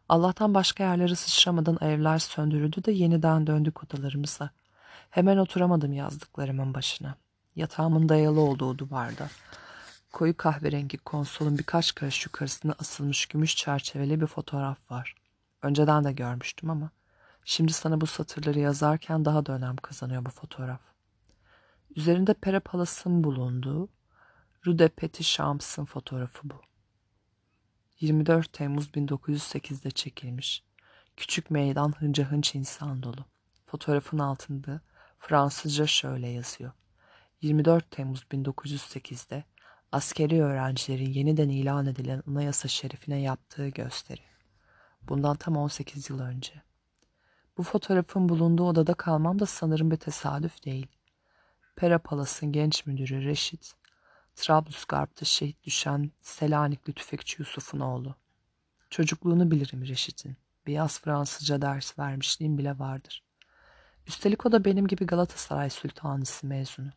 [0.09, 4.51] Allah'tan başka yerlere sıçramadan evler söndürüldü de yeniden döndük odalarımıza.
[5.11, 7.15] Hemen oturamadım yazdıklarımın başına.
[7.57, 9.29] Yatağımın dayalı olduğu duvarda.
[10.13, 15.15] Koyu kahverengi konsolun birkaç karış yukarısına asılmış gümüş çerçeveli bir fotoğraf var.
[15.63, 16.91] Önceden de görmüştüm ama
[17.45, 20.81] şimdi sana bu satırları yazarken daha da önem kazanıyor bu fotoğraf.
[21.97, 23.89] Üzerinde Pere Palas'ın bulunduğu
[24.67, 26.61] Rude Petit Chams'ın fotoğrafı bu.
[28.01, 30.63] 24 Temmuz 1908'de çekilmiş.
[31.17, 33.25] Küçük meydan hınca hınç insan dolu.
[33.67, 34.81] Fotoğrafın altında
[35.19, 36.73] Fransızca şöyle yazıyor.
[37.43, 39.45] 24 Temmuz 1908'de
[39.93, 44.23] askeri öğrencilerin yeniden ilan edilen anayasa şerifine yaptığı gösteri.
[45.03, 46.63] Bundan tam 18 yıl önce.
[47.59, 50.87] Bu fotoğrafın bulunduğu odada kalmam da sanırım bir tesadüf değil.
[51.77, 53.75] Pera Palas'ın genç müdürü Reşit,
[54.39, 58.15] Trablusgarp'ta şehit düşen Selanikli tüfekçi Yusuf'un oğlu.
[58.91, 60.37] Çocukluğunu bilirim Reşit'in.
[60.67, 63.25] Bir yaz Fransızca ders vermişliğim bile vardır.
[64.07, 66.91] Üstelik o da benim gibi Galatasaray Sultanısı mezunu.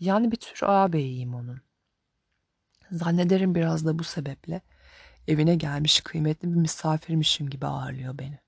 [0.00, 1.60] Yani bir tür ağabeyiyim onun.
[2.90, 4.60] Zannederim biraz da bu sebeple
[5.28, 8.38] evine gelmiş kıymetli bir misafirmişim gibi ağırlıyor beni.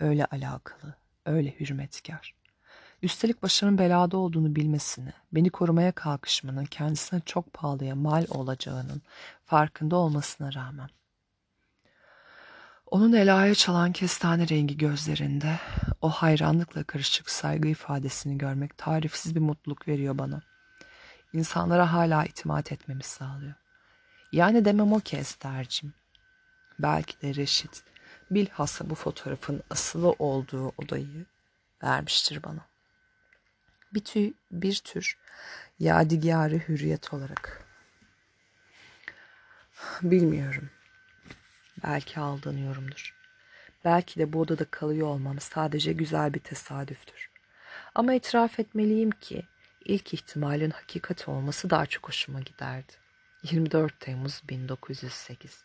[0.00, 0.94] Öyle alakalı,
[1.26, 2.37] öyle hürmetkar.
[3.02, 9.02] Üstelik başımın belada olduğunu bilmesini, beni korumaya kalkışmanın kendisine çok pahalıya mal olacağının
[9.44, 10.90] farkında olmasına rağmen.
[12.86, 15.60] Onun elaya çalan kestane rengi gözlerinde
[16.02, 20.42] o hayranlıkla karışık saygı ifadesini görmek tarifsiz bir mutluluk veriyor bana.
[21.32, 23.54] İnsanlara hala itimat etmemi sağlıyor.
[24.32, 25.94] Yani demem o ki Ester'cim.
[26.78, 27.82] Belki de Reşit
[28.30, 31.26] bilhassa bu fotoğrafın asılı olduğu odayı
[31.82, 32.67] vermiştir bana.
[33.94, 35.16] Bir, tür, bir tür
[35.78, 37.64] yadigarı hürriyet olarak.
[40.02, 40.70] Bilmiyorum.
[41.84, 43.14] Belki aldanıyorumdur.
[43.84, 47.30] Belki de bu odada kalıyor olmam sadece güzel bir tesadüftür.
[47.94, 49.42] Ama itiraf etmeliyim ki
[49.84, 52.92] ilk ihtimalin hakikat olması daha çok hoşuma giderdi.
[53.42, 55.64] 24 Temmuz 1908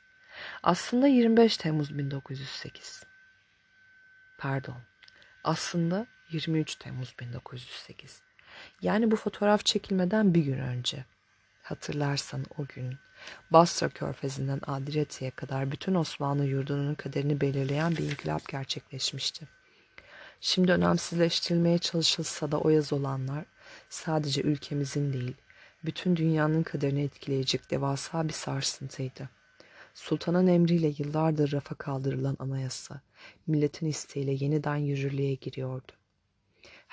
[0.64, 3.04] Aslında 25 Temmuz 1908
[4.38, 4.78] Pardon.
[5.44, 8.22] Aslında 23 Temmuz 1908
[8.82, 11.06] Yani bu fotoğraf çekilmeden bir gün önce.
[11.64, 12.98] Hatırlarsan o gün
[13.52, 19.48] Basra körfezinden Adirete'ye kadar bütün Osmanlı yurdunun kaderini belirleyen bir inkılap gerçekleşmişti.
[20.42, 23.46] Şimdi önemsizleştirilmeye çalışılsa da o yaz olanlar
[23.90, 25.36] sadece ülkemizin değil,
[25.86, 29.30] bütün dünyanın kaderini etkileyecek devasa bir sarsıntıydı.
[29.94, 33.02] Sultanın emriyle yıllardır rafa kaldırılan anayasa,
[33.48, 35.92] milletin isteğiyle yeniden yürürlüğe giriyordu.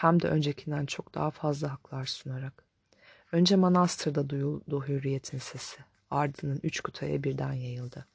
[0.00, 2.64] Hem de öncekinden çok daha fazla haklar sunarak.
[3.32, 5.78] Önce manastırda duyuldu hürriyetin sesi,
[6.10, 8.06] ardının üç kutaya birden yayıldı.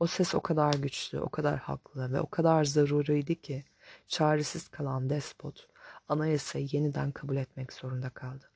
[0.00, 3.64] O ses o kadar güçlü, o kadar haklı ve o kadar zaruriydi ki,
[4.08, 5.68] çaresiz kalan despot,
[6.08, 8.50] anayasayı yeniden kabul etmek zorunda kaldı.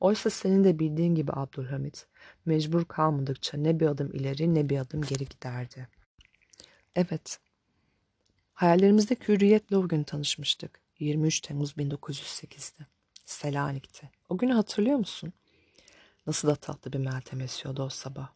[0.00, 2.06] Oysa senin de bildiğin gibi Abdülhamit,
[2.46, 5.88] mecbur kalmadıkça ne bir adım ileri ne bir adım geri giderdi.
[6.94, 7.38] Evet,
[8.54, 10.83] hayallerimizdeki hürriyetle o gün tanışmıştık.
[10.98, 12.86] 23 Temmuz 1908'de.
[13.24, 14.10] Selanik'te.
[14.28, 15.32] O günü hatırlıyor musun?
[16.26, 18.28] Nasıl da tatlı bir meltem esiyordu o sabah.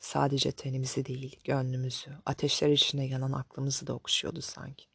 [0.00, 4.86] Sadece tenimizi değil, gönlümüzü, ateşler içinde yanan aklımızı da okşuyordu sanki.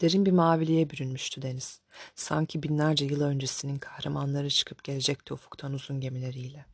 [0.00, 1.80] Derin bir maviliğe bürünmüştü deniz.
[2.14, 6.66] Sanki binlerce yıl öncesinin kahramanları çıkıp gelecekti ufuktan uzun gemileriyle.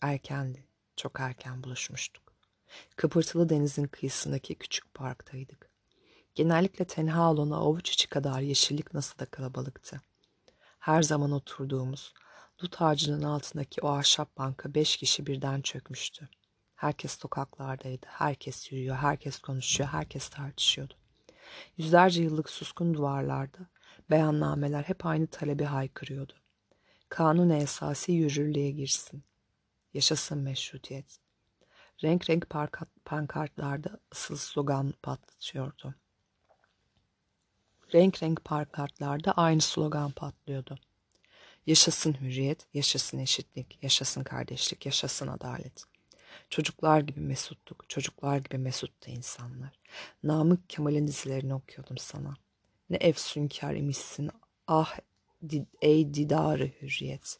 [0.00, 2.32] Erkendi, çok erken buluşmuştuk.
[2.96, 5.71] Kıpırtılı denizin kıyısındaki küçük parktaydık.
[6.34, 10.00] Genellikle tenha olana avuç içi kadar yeşillik nasıl da kalabalıktı.
[10.78, 12.14] Her zaman oturduğumuz,
[12.58, 16.28] dut ağacının altındaki o ahşap banka beş kişi birden çökmüştü.
[16.74, 20.94] Herkes sokaklardaydı, herkes yürüyor, herkes konuşuyor, herkes tartışıyordu.
[21.76, 23.58] Yüzlerce yıllık suskun duvarlarda
[24.10, 26.32] beyannameler hep aynı talebi haykırıyordu.
[27.08, 29.24] Kanun esası yürürlüğe girsin.
[29.94, 31.18] Yaşasın meşrutiyet.
[32.02, 32.46] Renk renk
[33.04, 35.94] pankartlarda ısıl slogan patlatıyordu.
[37.94, 40.78] Renk renk pankartlarda aynı slogan patlıyordu.
[41.66, 45.84] Yaşasın hürriyet, yaşasın eşitlik, yaşasın kardeşlik, yaşasın adalet.
[46.50, 49.70] Çocuklar gibi mesuttuk, çocuklar gibi mesuttu insanlar.
[50.22, 52.34] Namık Kemal'in dizilerini okuyordum sana.
[52.90, 54.30] Ne efsunkar imişsin,
[54.66, 54.98] ah
[55.82, 57.38] ey didarı hürriyet.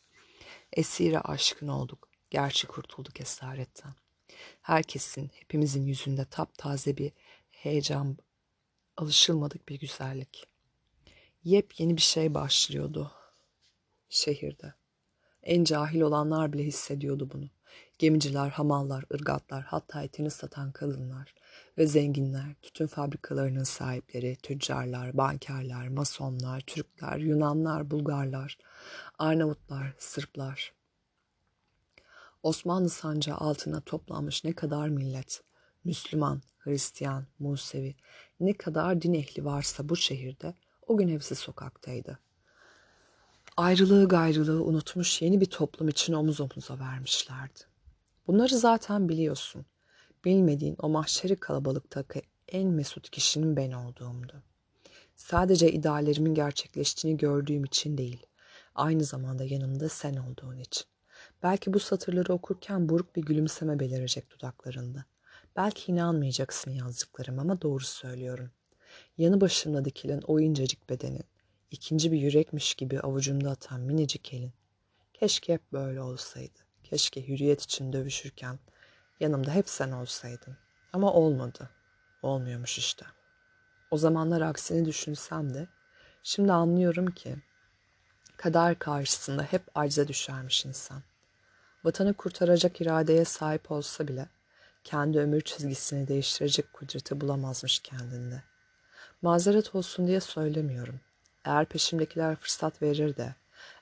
[0.73, 3.95] Esire aşkın olduk, gerçi kurtulduk esaretten.
[4.63, 7.13] Herkesin, hepimizin yüzünde taptaze bir
[7.51, 8.19] heyecan,
[9.03, 10.47] alışılmadık bir güzellik.
[11.45, 13.13] Yepyeni bir şey başlıyordu
[14.09, 14.75] şehirde.
[15.43, 17.51] En cahil olanlar bile hissediyordu bunu.
[17.99, 21.35] Gemiciler, hamallar, ırgatlar, hatta etini satan kadınlar
[21.79, 28.59] ve zenginler, tütün fabrikalarının sahipleri, tüccarlar, bankerler, masonlar, Türkler, Yunanlar, Bulgarlar,
[29.19, 30.73] Arnavutlar, Sırplar.
[32.43, 35.43] Osmanlı sancağı altına toplanmış ne kadar millet,
[35.85, 37.95] Müslüman, Hristiyan, Musevi,
[38.41, 40.55] ne kadar din ehli varsa bu şehirde
[40.87, 42.19] o gün hepsi sokaktaydı.
[43.57, 47.61] Ayrılığı gayrılığı unutmuş yeni bir toplum için omuz omuza vermişlerdi.
[48.27, 49.67] Bunları zaten biliyorsun.
[50.25, 54.43] Bilmediğin o mahşeri kalabalıktaki en mesut kişinin ben olduğumdu.
[55.17, 58.27] Sadece ideallerimin gerçekleştiğini gördüğüm için değil,
[58.75, 60.85] aynı zamanda yanımda sen olduğun için.
[61.43, 65.05] Belki bu satırları okurken buruk bir gülümseme belirecek dudaklarında.
[65.57, 68.51] Belki inanmayacaksın yazdıklarım ama doğru söylüyorum.
[69.19, 71.25] Yanı başımda dikilen o incecik bedenin,
[71.71, 74.53] ikinci bir yürekmiş gibi avucumda atan minicik elin.
[75.15, 76.59] Keşke hep böyle olsaydı.
[76.85, 78.59] Keşke hürriyet için dövüşürken
[79.21, 80.57] yanımda hep sen olsaydın.
[80.93, 81.71] Ama olmadı.
[82.23, 83.07] Olmuyormuş işte.
[83.91, 85.69] O zamanlar aksini düşünsem de
[86.23, 87.37] şimdi anlıyorum ki
[88.37, 91.03] kader karşısında hep acize düşermiş insan.
[91.85, 94.29] Vatanı kurtaracak iradeye sahip olsa bile
[94.85, 98.43] kendi ömür çizgisini değiştirecek kudreti bulamazmış kendinde.
[99.23, 101.01] Mazeret olsun diye söylemiyorum.
[101.45, 103.35] Eğer peşimdekiler fırsat verir de,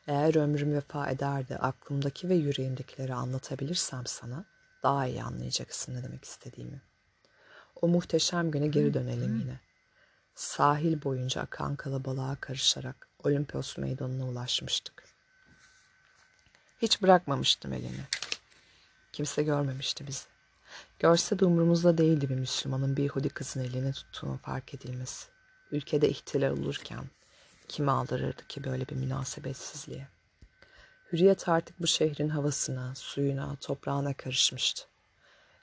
[0.07, 4.45] eğer ömrüm vefa eder de aklımdaki ve yüreğimdekileri anlatabilirsem sana,
[4.83, 6.83] daha iyi anlayacaksın ne demek istediğimi.
[7.83, 9.61] O muhteşem güne geri dönelim yine.
[10.35, 15.05] Sahil boyunca akan kalabalığa karışarak Olimpos meydanına ulaşmıştık.
[16.83, 18.05] Hiç bırakmamıştım elini.
[19.13, 20.40] Kimse görmemişti bizi.
[21.01, 25.29] Görse de umurumuzda değildi bir Müslümanın bir Yahudi kızın elini tuttuğunu fark edilmesi.
[25.71, 27.05] Ülkede ihtilal olurken
[27.69, 30.09] kimi aldırırdı ki böyle bir münasebetsizliğe?
[31.13, 34.85] Hürriyet artık bu şehrin havasına, suyuna, toprağına karışmıştı.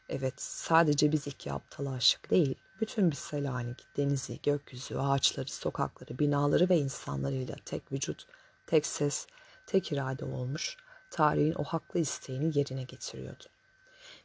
[0.10, 6.70] Evet, sadece biz iki aptal aşık değil, bütün bir Selanik, denizi, gökyüzü, ağaçları, sokakları, binaları
[6.70, 8.26] ve insanlarıyla tek vücut,
[8.68, 9.28] tek ses,
[9.66, 10.78] tek irade olmuş,
[11.12, 13.44] tarihin o haklı isteğini yerine getiriyordu.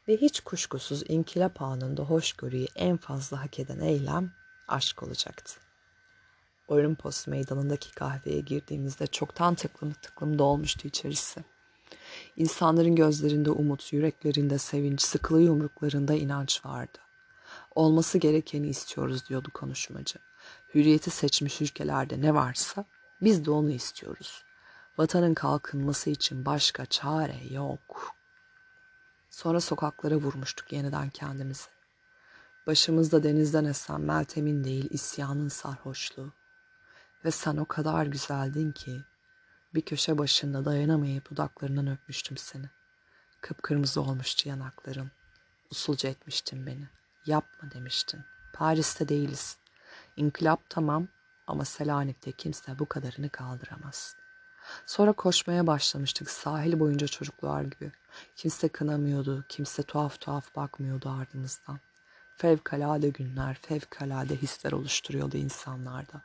[0.08, 4.32] Ve hiç kuşkusuz inkılap anında hoşgörüyü en fazla hak eden eylem
[4.68, 5.60] aşk olacaktı.
[6.68, 11.44] Olimpos meydanındaki kahveye girdiğimizde çoktan tıklım tıklım dolmuştu içerisi.
[12.36, 16.98] İnsanların gözlerinde umut, yüreklerinde sevinç, sıkılı yumruklarında inanç vardı.
[17.74, 20.18] Olması gerekeni istiyoruz diyordu konuşmacı.
[20.74, 22.84] Hürriyeti seçmiş ülkelerde ne varsa
[23.20, 24.44] biz de onu istiyoruz.
[24.98, 28.14] Vatanın kalkınması için başka çare yok.
[29.32, 31.68] Sonra sokaklara vurmuştuk yeniden kendimizi.
[32.66, 36.32] Başımızda denizden esen Meltem'in değil isyanın sarhoşluğu.
[37.24, 39.00] Ve sen o kadar güzeldin ki
[39.74, 42.70] bir köşe başında dayanamayıp dudaklarından öpmüştüm seni.
[43.40, 45.10] Kıpkırmızı olmuştu yanakların.
[45.70, 46.88] Usulca etmiştin beni.
[47.26, 48.20] Yapma demiştin.
[48.52, 49.56] Paris'te değiliz.
[50.16, 51.08] İnkılap tamam
[51.46, 54.16] ama Selanik'te kimse bu kadarını kaldıramaz.
[54.86, 57.92] Sonra koşmaya başlamıştık sahil boyunca çocuklar gibi.
[58.36, 61.80] Kimse kınamıyordu, kimse tuhaf tuhaf bakmıyordu ardımızdan.
[62.36, 66.22] Fevkalade günler, fevkalade hisler oluşturuyordu insanlarda.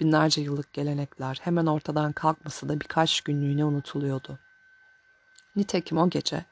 [0.00, 4.38] Binlerce yıllık gelenekler hemen ortadan kalkmasa da birkaç günlüğüne unutuluyordu.
[5.56, 6.44] Nitekim o gece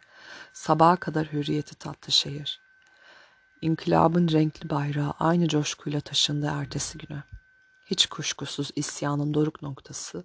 [0.52, 2.60] sabaha kadar hürriyeti tattı şehir.
[3.60, 7.22] İnkılabın renkli bayrağı aynı coşkuyla taşındı ertesi güne.
[7.86, 10.24] Hiç kuşkusuz isyanın doruk noktası,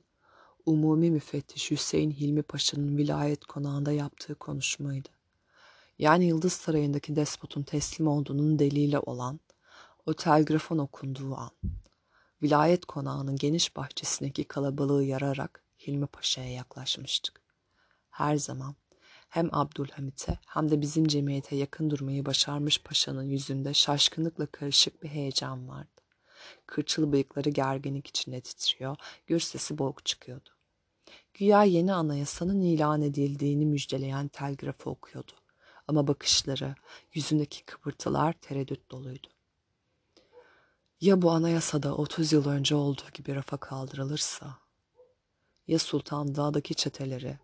[0.66, 5.10] Umumi Müfettiş Hüseyin Hilmi Paşa'nın vilayet konağında yaptığı konuşmaydı.
[6.00, 9.40] Yani Yıldız Sarayı'ndaki despotun teslim olduğunun delili olan
[10.06, 11.52] o telgrafın okunduğu an.
[12.44, 17.42] Vilayet konağının geniş bahçesindeki kalabalığı yararak Hilmi Paşa'ya yaklaşmıştık.
[18.10, 18.76] Her zaman
[19.30, 25.68] hem Abdülhamit'e hem de bizim cemiyete yakın durmayı başarmış paşanın yüzünde şaşkınlıkla karışık bir heyecan
[25.68, 25.99] vardı.
[26.66, 28.96] Kırçıl bıyıkları gerginlik içinde titriyor,
[29.28, 30.50] gür sesi boğuk çıkıyordu.
[31.34, 35.32] Güya yeni anayasanın ilan edildiğini müjdeleyen telgrafı okuyordu.
[35.88, 36.76] Ama bakışları,
[37.14, 39.28] yüzündeki kıpırtılar tereddüt doluydu.
[41.02, 44.58] Ya bu anayasada 30 yıl önce olduğu gibi rafa kaldırılırsa?
[45.68, 47.40] Ya Sultan Dağ'daki çeteleri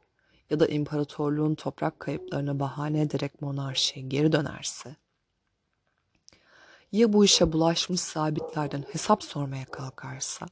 [0.50, 4.96] ya da imparatorluğun toprak kayıplarını bahane ederek monarşi geri dönerse?
[6.96, 10.46] Ya bu işe bulaşmış sabitlerden hesap sormaya kalkarsa?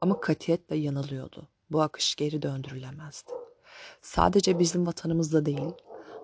[0.00, 1.48] Ama katiyetle yanılıyordu.
[1.70, 3.30] Bu akış geri döndürülemezdi.
[4.02, 5.70] Sadece bizim vatanımızda değil,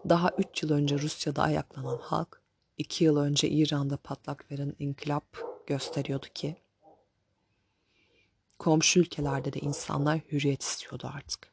[0.08, 2.42] daha üç yıl önce Rusya'da ayaklanan halk,
[2.78, 5.24] iki yıl önce İran'da patlak veren inkılap
[5.66, 6.56] gösteriyordu ki,
[8.58, 11.52] komşu ülkelerde de insanlar hürriyet istiyordu artık.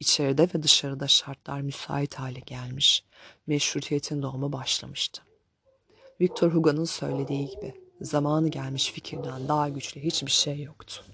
[0.00, 3.04] İçeride ve dışarıda şartlar müsait hale gelmiş,
[3.46, 5.25] meşrutiyetin doğumu başlamıştı.
[6.20, 11.04] Victor Hugo'nun söylediği gibi zamanı gelmiş fikirden daha güçlü hiçbir şey yoktu.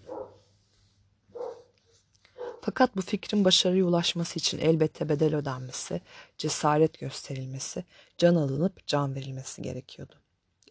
[2.60, 6.00] Fakat bu fikrin başarıya ulaşması için elbette bedel ödenmesi,
[6.38, 7.84] cesaret gösterilmesi,
[8.18, 10.14] can alınıp can verilmesi gerekiyordu.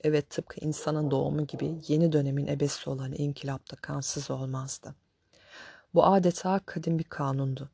[0.03, 4.95] Evet tıpkı insanın doğumu gibi yeni dönemin ebesi olan inkılapta kansız olmazdı.
[5.93, 7.69] Bu adeta kadim bir kanundu.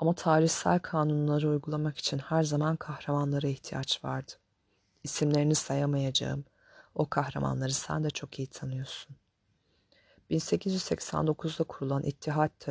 [0.00, 4.32] Ama tarihsel kanunları uygulamak için her zaman kahramanlara ihtiyaç vardı.
[5.04, 6.44] İsimlerini sayamayacağım.
[6.94, 9.16] O kahramanları sen de çok iyi tanıyorsun.
[10.30, 12.68] 1889'da kurulan İttihat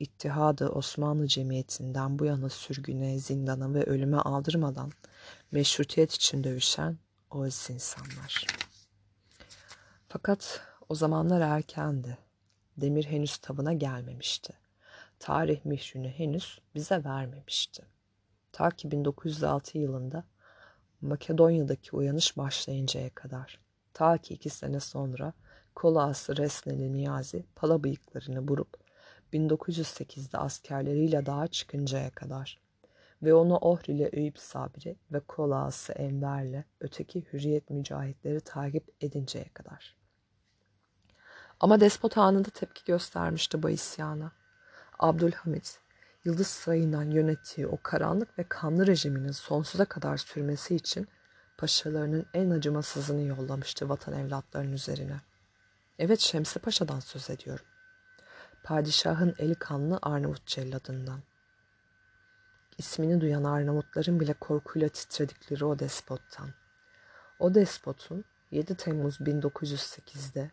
[0.00, 4.92] İttihadı Osmanlı Cemiyeti'nden bu yana sürgüne, zindana ve ölüme aldırmadan
[5.52, 6.98] meşrutiyet için dövüşen
[7.30, 8.46] o insanlar.
[10.08, 12.18] Fakat o zamanlar erkendi.
[12.76, 14.52] Demir henüz tavına gelmemişti.
[15.18, 17.82] Tarih mührünü henüz bize vermemişti.
[18.52, 20.24] Ta ki 1906 yılında
[21.04, 23.60] Makedonya'daki uyanış başlayıncaya kadar.
[23.94, 25.32] Ta ki iki sene sonra
[25.74, 28.76] kolası Resneli Niyazi pala bıyıklarını vurup
[29.32, 32.60] 1908'de askerleriyle dağa çıkıncaya kadar
[33.22, 39.96] ve onu Ohrili Eyüp Sabri ve kolası Enver'le öteki hürriyet mücahitleri takip edinceye kadar.
[41.60, 44.32] Ama despot anında tepki göstermişti bu isyana.
[44.98, 45.80] Abdülhamit,
[46.24, 51.08] Yıldız Sarayı'ndan yönettiği o karanlık ve kanlı rejiminin sonsuza kadar sürmesi için
[51.58, 55.20] paşalarının en acımasızını yollamıştı vatan evlatlarının üzerine.
[55.98, 57.64] Evet Şemsi Paşa'dan söz ediyorum.
[58.62, 61.20] Padişahın eli kanlı Arnavut celladından.
[62.78, 66.50] İsmini duyan Arnavutların bile korkuyla titredikleri o despottan.
[67.38, 70.50] O despotun 7 Temmuz 1908'de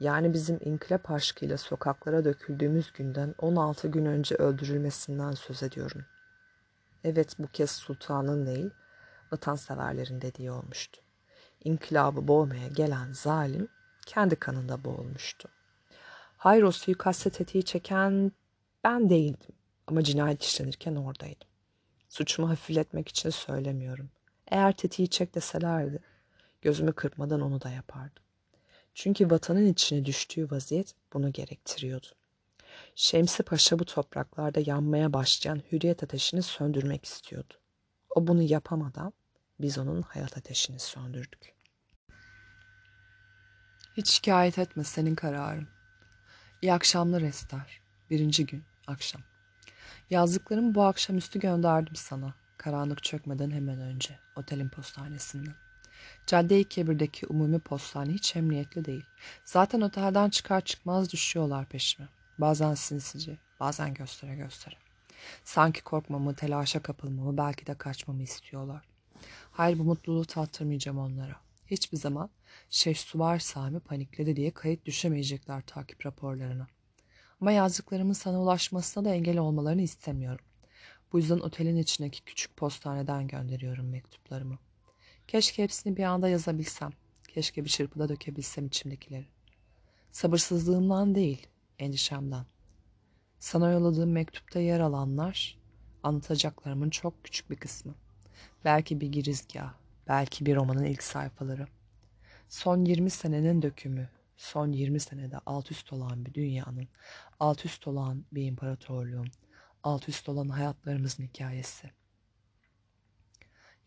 [0.00, 6.04] yani bizim inkılap aşkıyla sokaklara döküldüğümüz günden 16 gün önce öldürülmesinden söz ediyorum.
[7.04, 8.70] Evet bu kez sultanın değil,
[9.32, 11.00] vatanseverlerin dediği olmuştu.
[11.64, 13.68] İnkılabı boğmaya gelen zalim
[14.06, 15.48] kendi kanında boğulmuştu.
[16.36, 18.32] Hayır o suikaste tetiği çeken
[18.84, 19.54] ben değildim
[19.86, 21.48] ama cinayet işlenirken oradaydım.
[22.08, 24.10] Suçumu hafifletmek için söylemiyorum.
[24.46, 25.98] Eğer tetiği çek deselerdi
[26.62, 28.22] gözümü kırpmadan onu da yapardım.
[28.98, 32.06] Çünkü vatanın içine düştüğü vaziyet bunu gerektiriyordu.
[32.94, 37.54] Şemsi Paşa bu topraklarda yanmaya başlayan hürriyet ateşini söndürmek istiyordu.
[38.10, 39.12] O bunu yapamadan
[39.60, 41.54] biz onun hayat ateşini söndürdük.
[43.96, 45.68] Hiç şikayet etme senin kararın.
[46.62, 47.80] İyi akşamlar Ester.
[48.10, 49.22] Birinci gün, akşam.
[50.10, 52.34] Yazdıklarımı bu akşamüstü gönderdim sana.
[52.56, 55.67] Karanlık çökmeden hemen önce, otelin postanesinden.
[56.28, 59.04] Cadde-i Kebir'deki umumi postane hiç emniyetli değil.
[59.44, 62.08] Zaten otelden çıkar çıkmaz düşüyorlar peşime.
[62.38, 64.74] Bazen sinsice, bazen göstere göstere.
[65.44, 68.84] Sanki korkmamı, telaşa kapılmamı, belki de kaçmamı istiyorlar.
[69.50, 71.36] Hayır bu mutluluğu tattırmayacağım onlara.
[71.66, 72.30] Hiçbir zaman
[72.70, 76.66] Şehsuvar Sami panikledi diye kayıt düşemeyecekler takip raporlarına.
[77.40, 80.44] Ama yazdıklarımın sana ulaşmasına da engel olmalarını istemiyorum.
[81.12, 84.58] Bu yüzden otelin içindeki küçük postaneden gönderiyorum mektuplarımı.
[85.28, 86.90] Keşke hepsini bir anda yazabilsem.
[87.28, 89.26] Keşke bir çırpıda dökebilsem içimdekileri.
[90.12, 91.46] Sabırsızlığımdan değil,
[91.78, 92.46] endişemden.
[93.38, 95.58] Sana yolladığım mektupta yer alanlar
[96.02, 97.94] anlatacaklarımın çok küçük bir kısmı.
[98.64, 99.74] Belki bir girizgah,
[100.08, 101.66] belki bir romanın ilk sayfaları.
[102.48, 106.88] Son 20 senenin dökümü, son 20 senede alt üst olan bir dünyanın,
[107.40, 109.28] alt üst olan bir imparatorluğun,
[109.82, 111.90] alt üst olan hayatlarımızın hikayesi.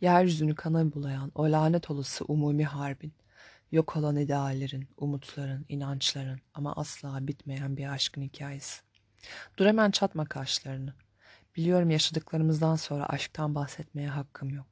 [0.02, 3.14] Yeryüzünü kana bulayan o lanet olası umumi harbin,
[3.72, 8.82] yok olan ideallerin, umutların, inançların ama asla bitmeyen bir aşkın hikayesi.
[9.58, 10.94] Dur hemen çatma kaşlarını.
[11.56, 14.66] Biliyorum yaşadıklarımızdan sonra aşktan bahsetmeye hakkım yok.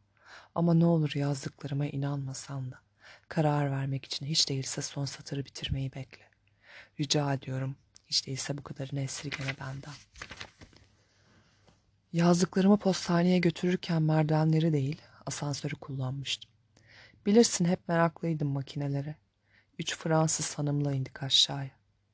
[0.55, 2.79] Ama ne olur yazdıklarıma inanmasan da
[3.27, 6.23] karar vermek için hiç değilse son satırı bitirmeyi bekle.
[6.99, 7.75] Rica ediyorum
[8.07, 9.93] hiç değilse bu kadarını esirgeme benden.
[12.13, 16.51] Yazdıklarımı postaneye götürürken merdivenleri değil asansörü kullanmıştım.
[17.25, 19.15] Bilirsin hep meraklıydım makinelere.
[19.79, 21.71] Üç Fransız hanımla indik aşağıya.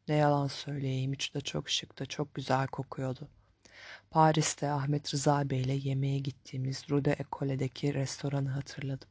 [0.08, 3.30] Ne yalan söyleyeyim üçü de çok şıktı, çok güzel kokuyordu.
[4.12, 9.10] Paris'te Ahmet Rıza Bey ile yemeğe gittiğimiz Rue de Ecole'deki restoranı hatırladım.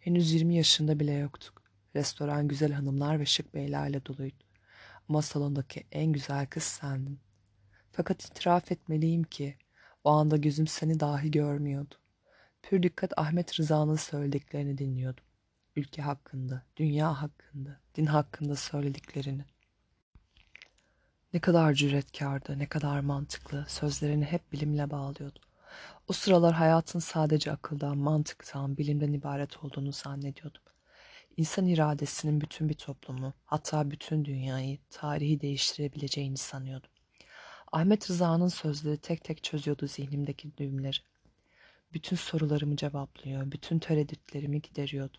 [0.00, 1.62] Henüz 20 yaşında bile yoktuk.
[1.96, 4.44] Restoran güzel hanımlar ve şık beylerle doluydu.
[5.08, 7.18] Ama salondaki en güzel kız sendin.
[7.92, 9.56] Fakat itiraf etmeliyim ki
[10.04, 11.94] o anda gözüm seni dahi görmüyordu.
[12.62, 15.24] Pür dikkat Ahmet Rıza'nın söylediklerini dinliyordum.
[15.76, 19.44] Ülke hakkında, dünya hakkında, din hakkında söylediklerini.
[21.34, 25.40] Ne kadar cüretkardı, ne kadar mantıklı, sözlerini hep bilimle bağlıyordu.
[26.08, 30.62] O sıralar hayatın sadece akıldan, mantıktan, bilimden ibaret olduğunu zannediyordum.
[31.36, 36.90] İnsan iradesinin bütün bir toplumu, hatta bütün dünyayı, tarihi değiştirebileceğini sanıyordum.
[37.72, 40.96] Ahmet Rıza'nın sözleri tek tek çözüyordu zihnimdeki düğümleri.
[41.92, 45.18] Bütün sorularımı cevaplıyor, bütün tereddütlerimi gideriyordu.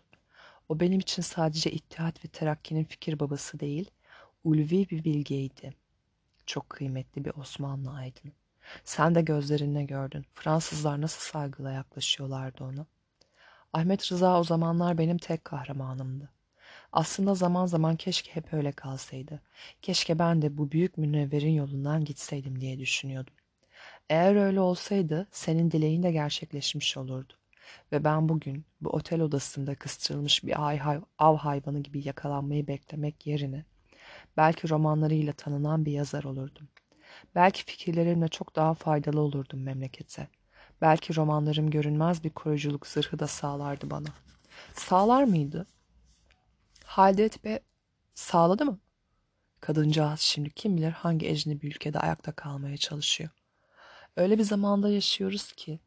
[0.68, 3.90] O benim için sadece İttihat ve Terakki'nin fikir babası değil,
[4.44, 5.74] ulvi bir bilgeydi.
[6.46, 8.32] Çok kıymetli bir Osmanlı aydını.
[8.84, 10.26] Sen de gözlerinle gördün.
[10.34, 12.86] Fransızlar nasıl saygıyla yaklaşıyorlardı ona.
[13.72, 16.30] Ahmet Rıza o zamanlar benim tek kahramanımdı.
[16.92, 19.40] Aslında zaman zaman keşke hep öyle kalsaydı.
[19.82, 23.34] Keşke ben de bu büyük münevverin yolundan gitseydim diye düşünüyordum.
[24.10, 27.32] Eğer öyle olsaydı senin dileğin de gerçekleşmiş olurdu.
[27.92, 30.56] Ve ben bugün bu otel odasında kıstırılmış bir
[31.18, 33.64] av hayvanı gibi yakalanmayı beklemek yerine
[34.36, 36.68] belki romanlarıyla tanınan bir yazar olurdum.
[37.34, 40.28] Belki fikirlerimle çok daha faydalı olurdum memlekete.
[40.80, 44.08] Belki romanlarım görünmez bir koruyuculuk zırhı da sağlardı bana.
[44.74, 45.66] Sağlar mıydı?
[46.84, 47.60] Haldet be
[48.14, 48.78] sağladı mı?
[49.60, 53.30] Kadıncağız şimdi kim bilir hangi ecnebi ülkede ayakta kalmaya çalışıyor.
[54.20, 55.80] Öyle bir zamanda yaşıyoruz ki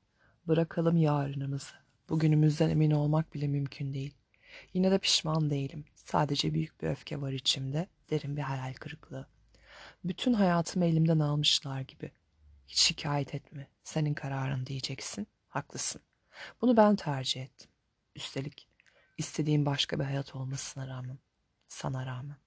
[0.47, 1.75] bırakalım yarınımızı.
[2.09, 4.13] Bugünümüzden emin olmak bile mümkün değil.
[4.73, 5.86] Yine de pişman değilim.
[5.95, 9.27] Sadece büyük bir öfke var içimde, derin bir hayal kırıklığı.
[10.03, 12.11] Bütün hayatımı elimden almışlar gibi.
[12.67, 13.67] Hiç şikayet etme.
[13.84, 15.27] Senin kararın diyeceksin.
[15.49, 16.01] Haklısın.
[16.61, 17.69] Bunu ben tercih ettim.
[18.15, 18.67] Üstelik
[19.17, 21.19] istediğim başka bir hayat olmasına rağmen.
[21.67, 22.38] Sana rağmen.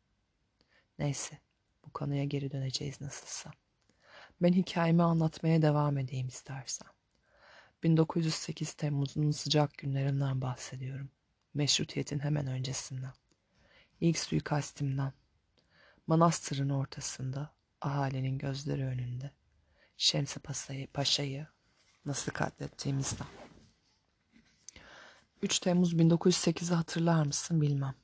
[0.99, 1.39] Neyse.
[1.85, 3.53] Bu konuya geri döneceğiz nasılsa.
[4.43, 6.89] Ben hikayemi anlatmaya devam edeyim istersen.
[7.83, 11.11] 1908 Temmuz'un sıcak günlerinden bahsediyorum.
[11.55, 13.13] Meşrutiyetin hemen öncesinden.
[14.01, 15.13] İlk suikastimden.
[16.07, 19.31] Manastırın ortasında, ahalinin gözleri önünde.
[19.97, 21.47] Şemsi Paşa'yı, Paşa'yı
[22.07, 23.27] nasıl katlettiğimizden.
[25.43, 27.95] 3 Temmuz 1908'i hatırlar mısın bilmem.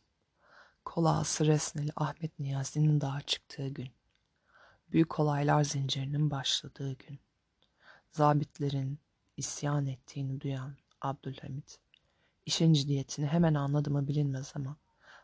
[0.85, 3.89] Kolağası Resneli Ahmet Niyazi'nin dağa çıktığı gün.
[4.93, 7.21] Büyük olaylar zincirinin başladığı gün.
[8.11, 8.99] Zabitlerin
[9.37, 11.79] isyan ettiğini duyan Abdülhamit,
[12.47, 14.77] işin ciddiyetini hemen anladı mı bilinmez ama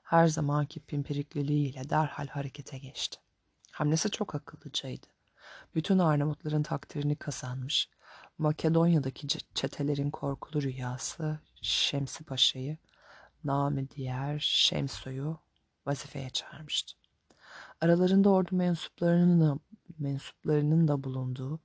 [0.02, 3.18] her zamanki pimpirikliliğiyle derhal harekete geçti.
[3.70, 5.06] Hamlesi çok akıllıcaydı.
[5.74, 7.88] Bütün Arnavutların takdirini kazanmış.
[8.38, 12.76] Makedonya'daki çetelerin korkulu rüyası Şemsi Paşa'yı,
[13.44, 15.38] namı diğer Şemso'yu
[15.86, 16.97] vazifeye çağırmıştı.
[17.80, 19.58] Aralarında ordu mensuplarının da,
[19.98, 21.60] mensuplarının da bulunduğu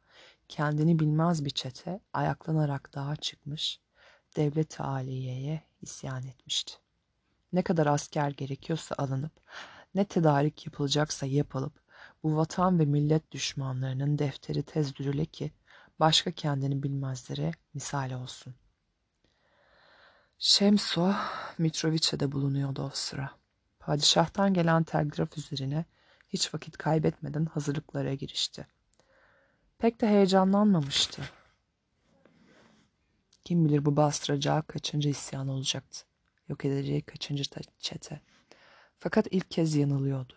[0.47, 3.79] kendini bilmez bir çete ayaklanarak dağa çıkmış,
[4.35, 6.73] devlet-i aliyeye isyan etmişti.
[7.53, 9.31] Ne kadar asker gerekiyorsa alınıp,
[9.95, 11.73] ne tedarik yapılacaksa yapılıp,
[12.23, 15.51] bu vatan ve millet düşmanlarının defteri tezdürüle ki
[15.99, 18.55] başka kendini bilmezlere misal olsun.
[20.37, 21.13] Şemso
[21.57, 23.31] Mitrovice'de bulunuyordu o sıra.
[23.79, 25.85] Padişahtan gelen telgraf üzerine
[26.33, 28.67] hiç vakit kaybetmeden hazırlıklara girişti.
[29.77, 31.21] Pek de heyecanlanmamıştı.
[33.45, 36.05] Kim bilir bu bastıracağı kaçıncı isyan olacaktı.
[36.49, 37.43] Yok edeceği kaçıncı
[37.79, 38.19] çete.
[38.99, 40.33] Fakat ilk kez yanılıyordu.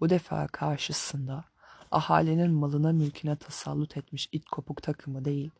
[0.00, 1.44] Bu defa karşısında
[1.90, 5.50] ahalinin malına mülküne tasallut etmiş it kopuk takımı değil,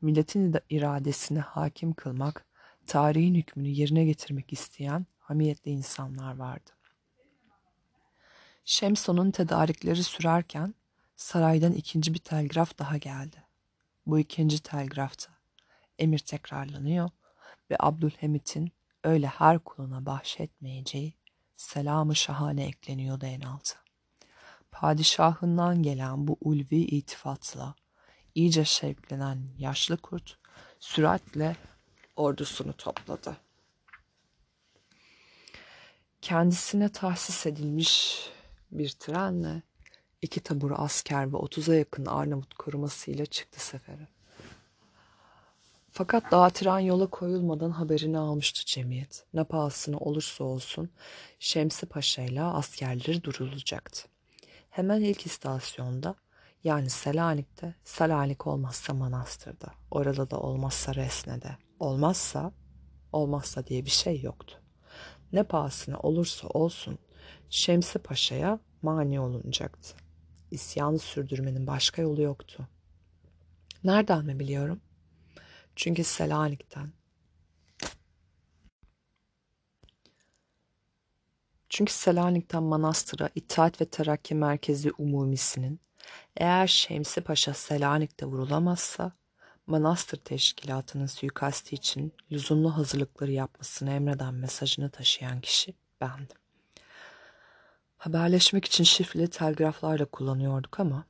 [0.00, 2.44] milletin iradesine hakim kılmak,
[2.86, 6.70] tarihin hükmünü yerine getirmek isteyen hamiyetli insanlar vardı.
[8.64, 10.74] Şemson'un tedarikleri sürerken
[11.16, 13.42] saraydan ikinci bir telgraf daha geldi.
[14.06, 15.30] Bu ikinci telgrafta
[15.98, 17.10] emir tekrarlanıyor
[17.70, 18.72] ve Abdülhamit'in
[19.04, 21.14] öyle her kuluna bahşetmeyeceği
[21.56, 23.74] selamı şahane ekleniyordu en altı.
[24.70, 27.74] Padişahından gelen bu ulvi itifatla
[28.34, 30.38] iyice şevklenen yaşlı kurt
[30.80, 31.56] süratle
[32.16, 33.36] ordusunu topladı.
[36.22, 38.18] Kendisine tahsis edilmiş
[38.74, 39.62] bir trenle
[40.22, 44.08] iki tabur asker ve otuza yakın Arnavut korumasıyla çıktı sefere.
[45.90, 49.24] Fakat daha tren yola koyulmadan haberini almıştı cemiyet.
[49.34, 50.90] Ne pahasına olursa olsun
[51.38, 54.08] Şemsi Paşa ile askerleri durulacaktı.
[54.70, 56.14] Hemen ilk istasyonda
[56.64, 62.52] yani Selanik'te, Selanik olmazsa Manastır'da, orada da olmazsa Resne'de, olmazsa,
[63.12, 64.60] olmazsa diye bir şey yoktu.
[65.32, 66.98] Ne pahasına olursa olsun
[67.50, 69.96] Şemsi Paşa'ya mani olunacaktı.
[70.50, 72.68] İsyanı sürdürmenin başka yolu yoktu.
[73.84, 74.80] Nereden mi biliyorum?
[75.76, 76.92] Çünkü Selanik'ten.
[81.68, 85.80] Çünkü Selanik'ten Manastır'a İttihat ve Terakki Merkezi Umumisi'nin
[86.36, 89.12] eğer Şemsi Paşa Selanik'te vurulamazsa
[89.66, 96.43] Manastır Teşkilatı'nın suikasti için lüzumlu hazırlıkları yapmasını emreden mesajını taşıyan kişi bendim.
[98.04, 101.04] Haberleşmek için şifreli telgraflarla kullanıyorduk ama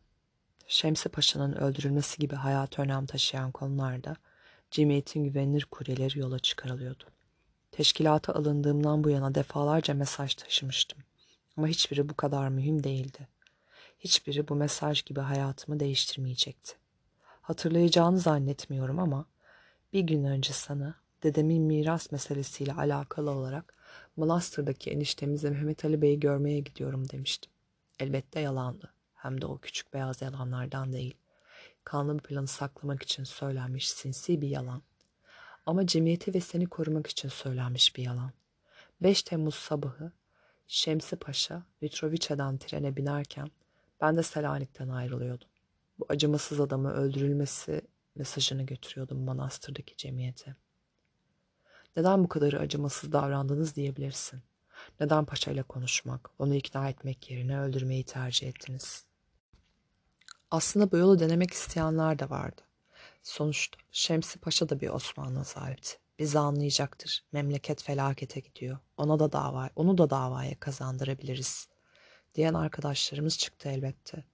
[0.67, 4.17] Şemsi Paşa'nın öldürülmesi gibi hayat önem taşıyan konularda
[4.71, 7.05] cemiyetin güvenilir kuryeleri yola çıkarılıyordu.
[7.73, 10.99] Teşkilata alındığımdan bu yana defalarca mesaj taşımıştım.
[11.57, 13.29] Ama hiçbiri bu kadar mühim değildi.
[13.99, 16.77] Hiçbiri bu mesaj gibi hayatımı değiştirmeyecekti.
[17.43, 19.27] Hatırlayacağını zannetmiyorum ama
[19.93, 23.74] bir gün önce sana dedemin miras meselesiyle alakalı olarak
[24.17, 27.53] Manastır'daki eniştemizle Mehmet Ali Bey'i görmeye gidiyorum demiştim.
[28.01, 28.95] Elbette yalandı.
[29.15, 31.15] Hem de o küçük beyaz yalanlardan değil.
[31.85, 34.83] Kanlı bir planı saklamak için söylenmiş sinsi bir yalan.
[35.67, 38.33] Ama cemiyeti ve seni korumak için söylenmiş bir yalan.
[39.03, 40.13] 5 Temmuz sabahı
[40.67, 43.51] Şemsi Paşa Mitrovice'den trene binerken
[44.01, 45.49] ben de Selanik'ten ayrılıyordum.
[45.99, 47.83] Bu acımasız adamı öldürülmesi
[48.15, 50.57] mesajını götürüyordum manastırdaki cemiyete.
[51.97, 54.43] Neden bu kadar acımasız davrandınız diyebilirsin.
[55.01, 59.05] Neden paşa ile konuşmak, onu ikna etmek yerine öldürmeyi tercih ettiniz?
[60.51, 62.63] Aslında bu yolu denemek isteyenler de vardı.
[63.23, 65.99] Sonuçta Şemsi Paşa da bir Osmanlı sahipti.
[66.19, 67.25] Bizi anlayacaktır.
[67.33, 68.79] Memleket felakete gidiyor.
[68.97, 71.69] Ona da dava, onu da davaya kazandırabiliriz.
[72.35, 74.25] Diyen arkadaşlarımız çıktı elbette.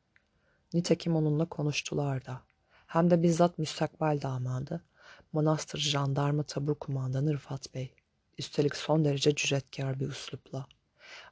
[0.74, 2.42] Nitekim onunla konuştular da.
[2.86, 4.84] Hem de bizzat müstakbel damadı,
[5.32, 7.94] Manastır Jandarma Tabur Kumandanı Rıfat Bey.
[8.38, 10.66] Üstelik son derece cüretkar bir üslupla.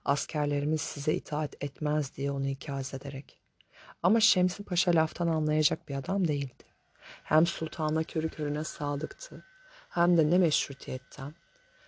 [0.05, 3.41] Askerlerimiz size itaat etmez diye onu ikaz ederek.
[4.03, 6.65] Ama Şemsi Paşa laftan anlayacak bir adam değildi.
[7.25, 9.45] Hem sultana körü körüne sadıktı,
[9.89, 11.35] hem de ne meşrutiyetten,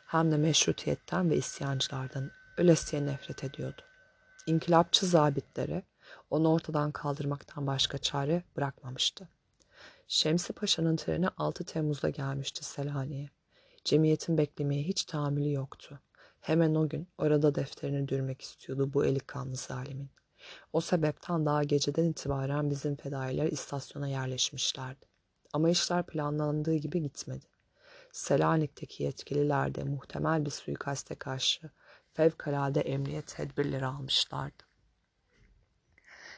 [0.07, 3.83] hem de meşrutiyetten ve isyancılardan ölesiye nefret ediyordu.
[4.47, 5.83] İnkılapçı zabitlere
[6.31, 9.29] onu ortadan kaldırmaktan başka çare bırakmamıştı.
[10.13, 13.31] Şemsi Paşa'nın treni 6 Temmuz'da gelmişti Selanik'e.
[13.85, 16.01] Cemiyetin beklemeye hiç tahammülü yoktu.
[16.41, 20.11] Hemen o gün orada defterini dürmek istiyordu bu eli kanlı zalimin.
[20.73, 25.07] O sebepten daha geceden itibaren bizim fedailer istasyona yerleşmişlerdi.
[25.53, 27.47] Ama işler planlandığı gibi gitmedi.
[28.13, 31.71] Selanik'teki yetkililer de muhtemel bir suikaste karşı
[32.13, 34.63] fevkalade emniyet tedbirleri almışlardı.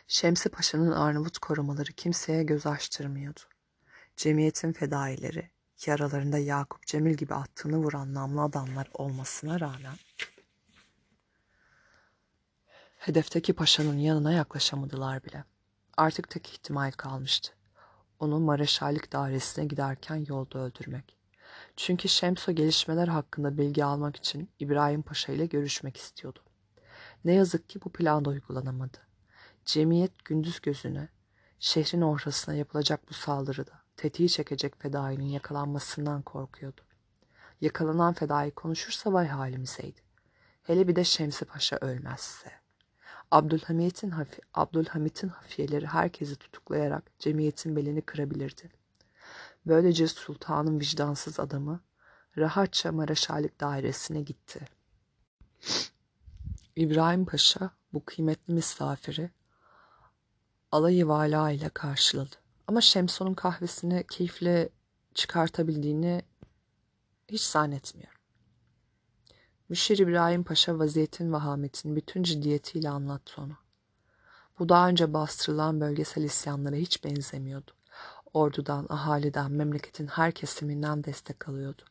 [0.06, 3.51] Şemsi Paşa'nın Arnavut korumaları kimseye göz açtırmıyordu.
[4.16, 9.96] Cemiyetin fedaileri ki aralarında Yakup Cemil gibi attığını vuran namlı adamlar olmasına rağmen
[13.02, 15.44] Hedefteki paşanın yanına yaklaşamadılar bile.
[15.96, 17.52] Artık tek ihtimal kalmıştı.
[18.18, 21.16] Onu Mareşallik dairesine giderken yolda öldürmek.
[21.76, 26.38] Çünkü Şemso gelişmeler hakkında bilgi almak için İbrahim Paşa ile görüşmek istiyordu.
[27.24, 28.98] Ne yazık ki bu plan da uygulanamadı.
[29.64, 31.08] Cemiyet gündüz gözüne,
[31.58, 36.80] şehrin ortasına yapılacak bu saldırıda tetiği çekecek fedainin yakalanmasından korkuyordu.
[37.60, 40.00] Yakalanan fedai konuşursa vay halimizeydi.
[40.62, 42.52] Hele bir de Şemsi Paşa ölmezse.
[43.30, 48.70] Abdülhamit'in hafi, Abdülhamit'in hafiyeleri herkesi tutuklayarak cemiyetin belini kırabilirdi.
[49.66, 51.80] Böylece sultanın vicdansız adamı
[52.38, 54.60] rahatça Maraşalik dairesine gitti.
[56.76, 59.30] İbrahim Paşa bu kıymetli misafiri
[60.72, 62.41] alayı vala ile karşıladı.
[62.66, 64.68] Ama Şemson'un kahvesini keyifle
[65.14, 66.22] çıkartabildiğini
[67.28, 68.20] hiç zannetmiyorum.
[69.68, 73.58] Müşir İbrahim Paşa vaziyetin vahametin bütün ciddiyetiyle anlattı ona.
[74.58, 77.70] Bu daha önce bastırılan bölgesel isyanlara hiç benzemiyordu.
[78.34, 81.82] Ordudan, ahaliden, memleketin her kesiminden destek alıyordu.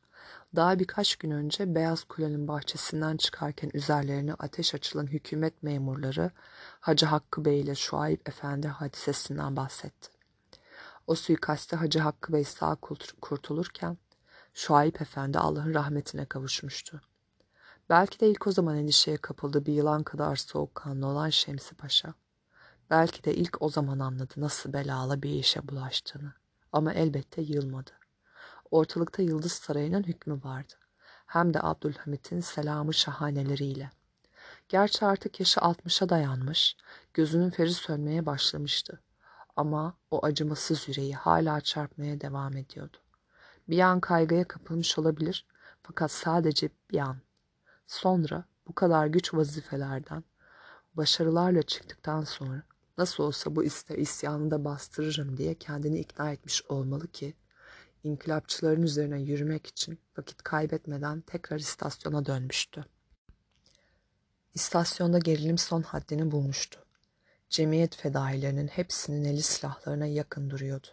[0.55, 6.31] Daha birkaç gün önce Beyaz Kule'nin bahçesinden çıkarken üzerlerine ateş açılan hükümet memurları
[6.79, 10.20] Hacı Hakkı Bey ile Şuayb Efendi hadisesinden bahsetti.
[11.07, 12.75] O suikaste Hacı Hakkı Bey sağ
[13.21, 13.97] kurtulurken
[14.53, 17.01] Şuayb Efendi Allah'ın rahmetine kavuşmuştu.
[17.89, 22.13] Belki de ilk o zaman endişeye kapıldı bir yılan kadar soğukkanlı olan Şemsi Paşa.
[22.89, 26.33] Belki de ilk o zaman anladı nasıl belalı bir işe bulaştığını.
[26.71, 27.91] Ama elbette yılmadı.
[28.71, 30.73] Ortalıkta Yıldız Sarayı'nın hükmü vardı.
[31.25, 33.89] Hem de Abdülhamit'in selamı şahaneleriyle.
[34.69, 36.75] Gerçi artık yaşı altmışa dayanmış,
[37.13, 39.01] gözünün feri sönmeye başlamıştı.
[39.61, 42.97] Ama o acımasız yüreği hala çarpmaya devam ediyordu.
[43.69, 45.45] Bir an kaygıya kapılmış olabilir
[45.83, 47.17] fakat sadece bir an.
[47.87, 50.23] Sonra bu kadar güç vazifelerden
[50.93, 52.63] başarılarla çıktıktan sonra
[52.97, 57.33] nasıl olsa bu iste isyanı da bastırırım diye kendini ikna etmiş olmalı ki
[58.03, 62.85] inkılapçıların üzerine yürümek için vakit kaybetmeden tekrar istasyona dönmüştü.
[64.53, 66.79] İstasyonda gerilim son haddini bulmuştu.
[67.51, 70.87] Cemiyet fedailerinin hepsinin eli silahlarına yakın duruyordu.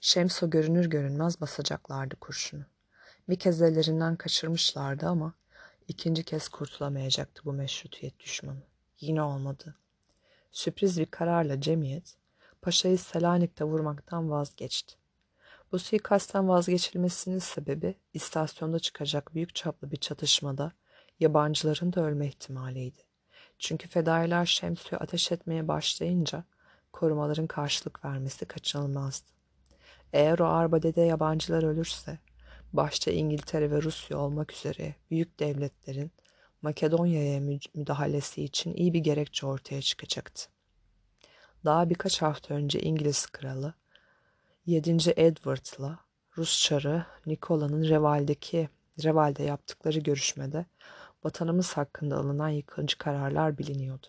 [0.00, 2.64] Şemso görünür görünmez basacaklardı kurşunu.
[3.28, 5.34] Bir kez ellerinden kaçırmışlardı ama
[5.88, 8.62] ikinci kez kurtulamayacaktı bu meşrutiyet düşmanı.
[9.00, 9.74] Yine olmadı.
[10.52, 12.16] Sürpriz bir kararla cemiyet,
[12.62, 14.94] paşayı Selanik'te vurmaktan vazgeçti.
[15.72, 20.72] Bu suikastten vazgeçilmesinin sebebi istasyonda çıkacak büyük çaplı bir çatışmada
[21.20, 23.09] yabancıların da ölme ihtimaliydi.
[23.60, 26.44] Çünkü fedailer Şemsü'ye ateş etmeye başlayınca
[26.92, 29.26] korumaların karşılık vermesi kaçınılmazdı.
[30.12, 32.18] Eğer o arbadede yabancılar ölürse,
[32.72, 36.10] başta İngiltere ve Rusya olmak üzere büyük devletlerin
[36.62, 37.40] Makedonya'ya
[37.74, 40.50] müdahalesi için iyi bir gerekçe ortaya çıkacaktı.
[41.64, 43.74] Daha birkaç hafta önce İngiliz kralı
[44.66, 44.96] 7.
[45.16, 45.98] Edward'la
[46.36, 48.68] Rus çarı Nikola'nın Reval'deki
[49.04, 50.66] Reval'de yaptıkları görüşmede
[51.24, 54.06] vatanımız hakkında alınan yıkıcı kararlar biliniyordu.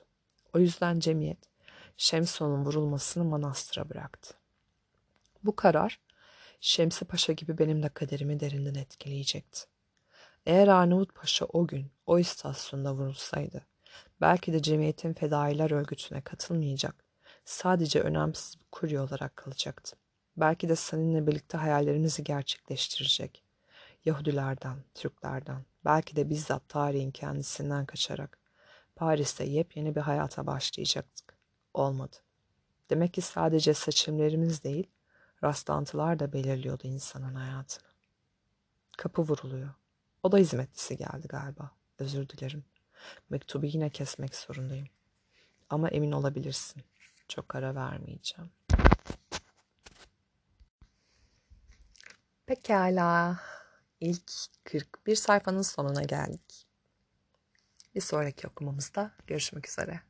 [0.54, 1.38] O yüzden cemiyet
[1.98, 4.34] Şemson'un vurulmasını manastıra bıraktı.
[5.44, 6.00] Bu karar
[6.62, 9.62] Şemsi Paşa gibi benim de kaderimi derinden etkileyecekti.
[10.46, 13.66] Eğer Arnavut Paşa o gün o istasyonda vurulsaydı,
[14.22, 16.96] belki de cemiyetin fedailer örgütüne katılmayacak,
[17.46, 19.98] sadece önemsiz bir kurye olarak kalacaktı.
[20.38, 23.44] Belki de seninle birlikte hayallerimizi gerçekleştirecek.
[24.06, 28.42] Yahudilerden, Türklerden, belki de bizzat tarihin kendisinden kaçarak
[28.96, 31.38] Paris'te yepyeni bir hayata başlayacaktık.
[31.74, 32.16] Olmadı.
[32.90, 34.88] Demek ki sadece seçimlerimiz değil,
[35.44, 37.90] rastlantılar da belirliyordu insanın hayatını.
[38.98, 39.74] Kapı vuruluyor.
[40.24, 41.72] O da hizmetlisi geldi galiba.
[42.00, 42.64] Özür dilerim.
[43.30, 44.88] Mektubu yine kesmek zorundayım.
[45.70, 46.84] Ama emin olabilirsin.
[47.28, 48.52] Çok ara vermeyeceğim.
[52.46, 53.40] Pekala.
[54.02, 54.32] İlk
[54.64, 56.68] 41 sayfanın sonuna geldik.
[57.96, 60.02] Bir sonraki okumamızda görüşmek üzere.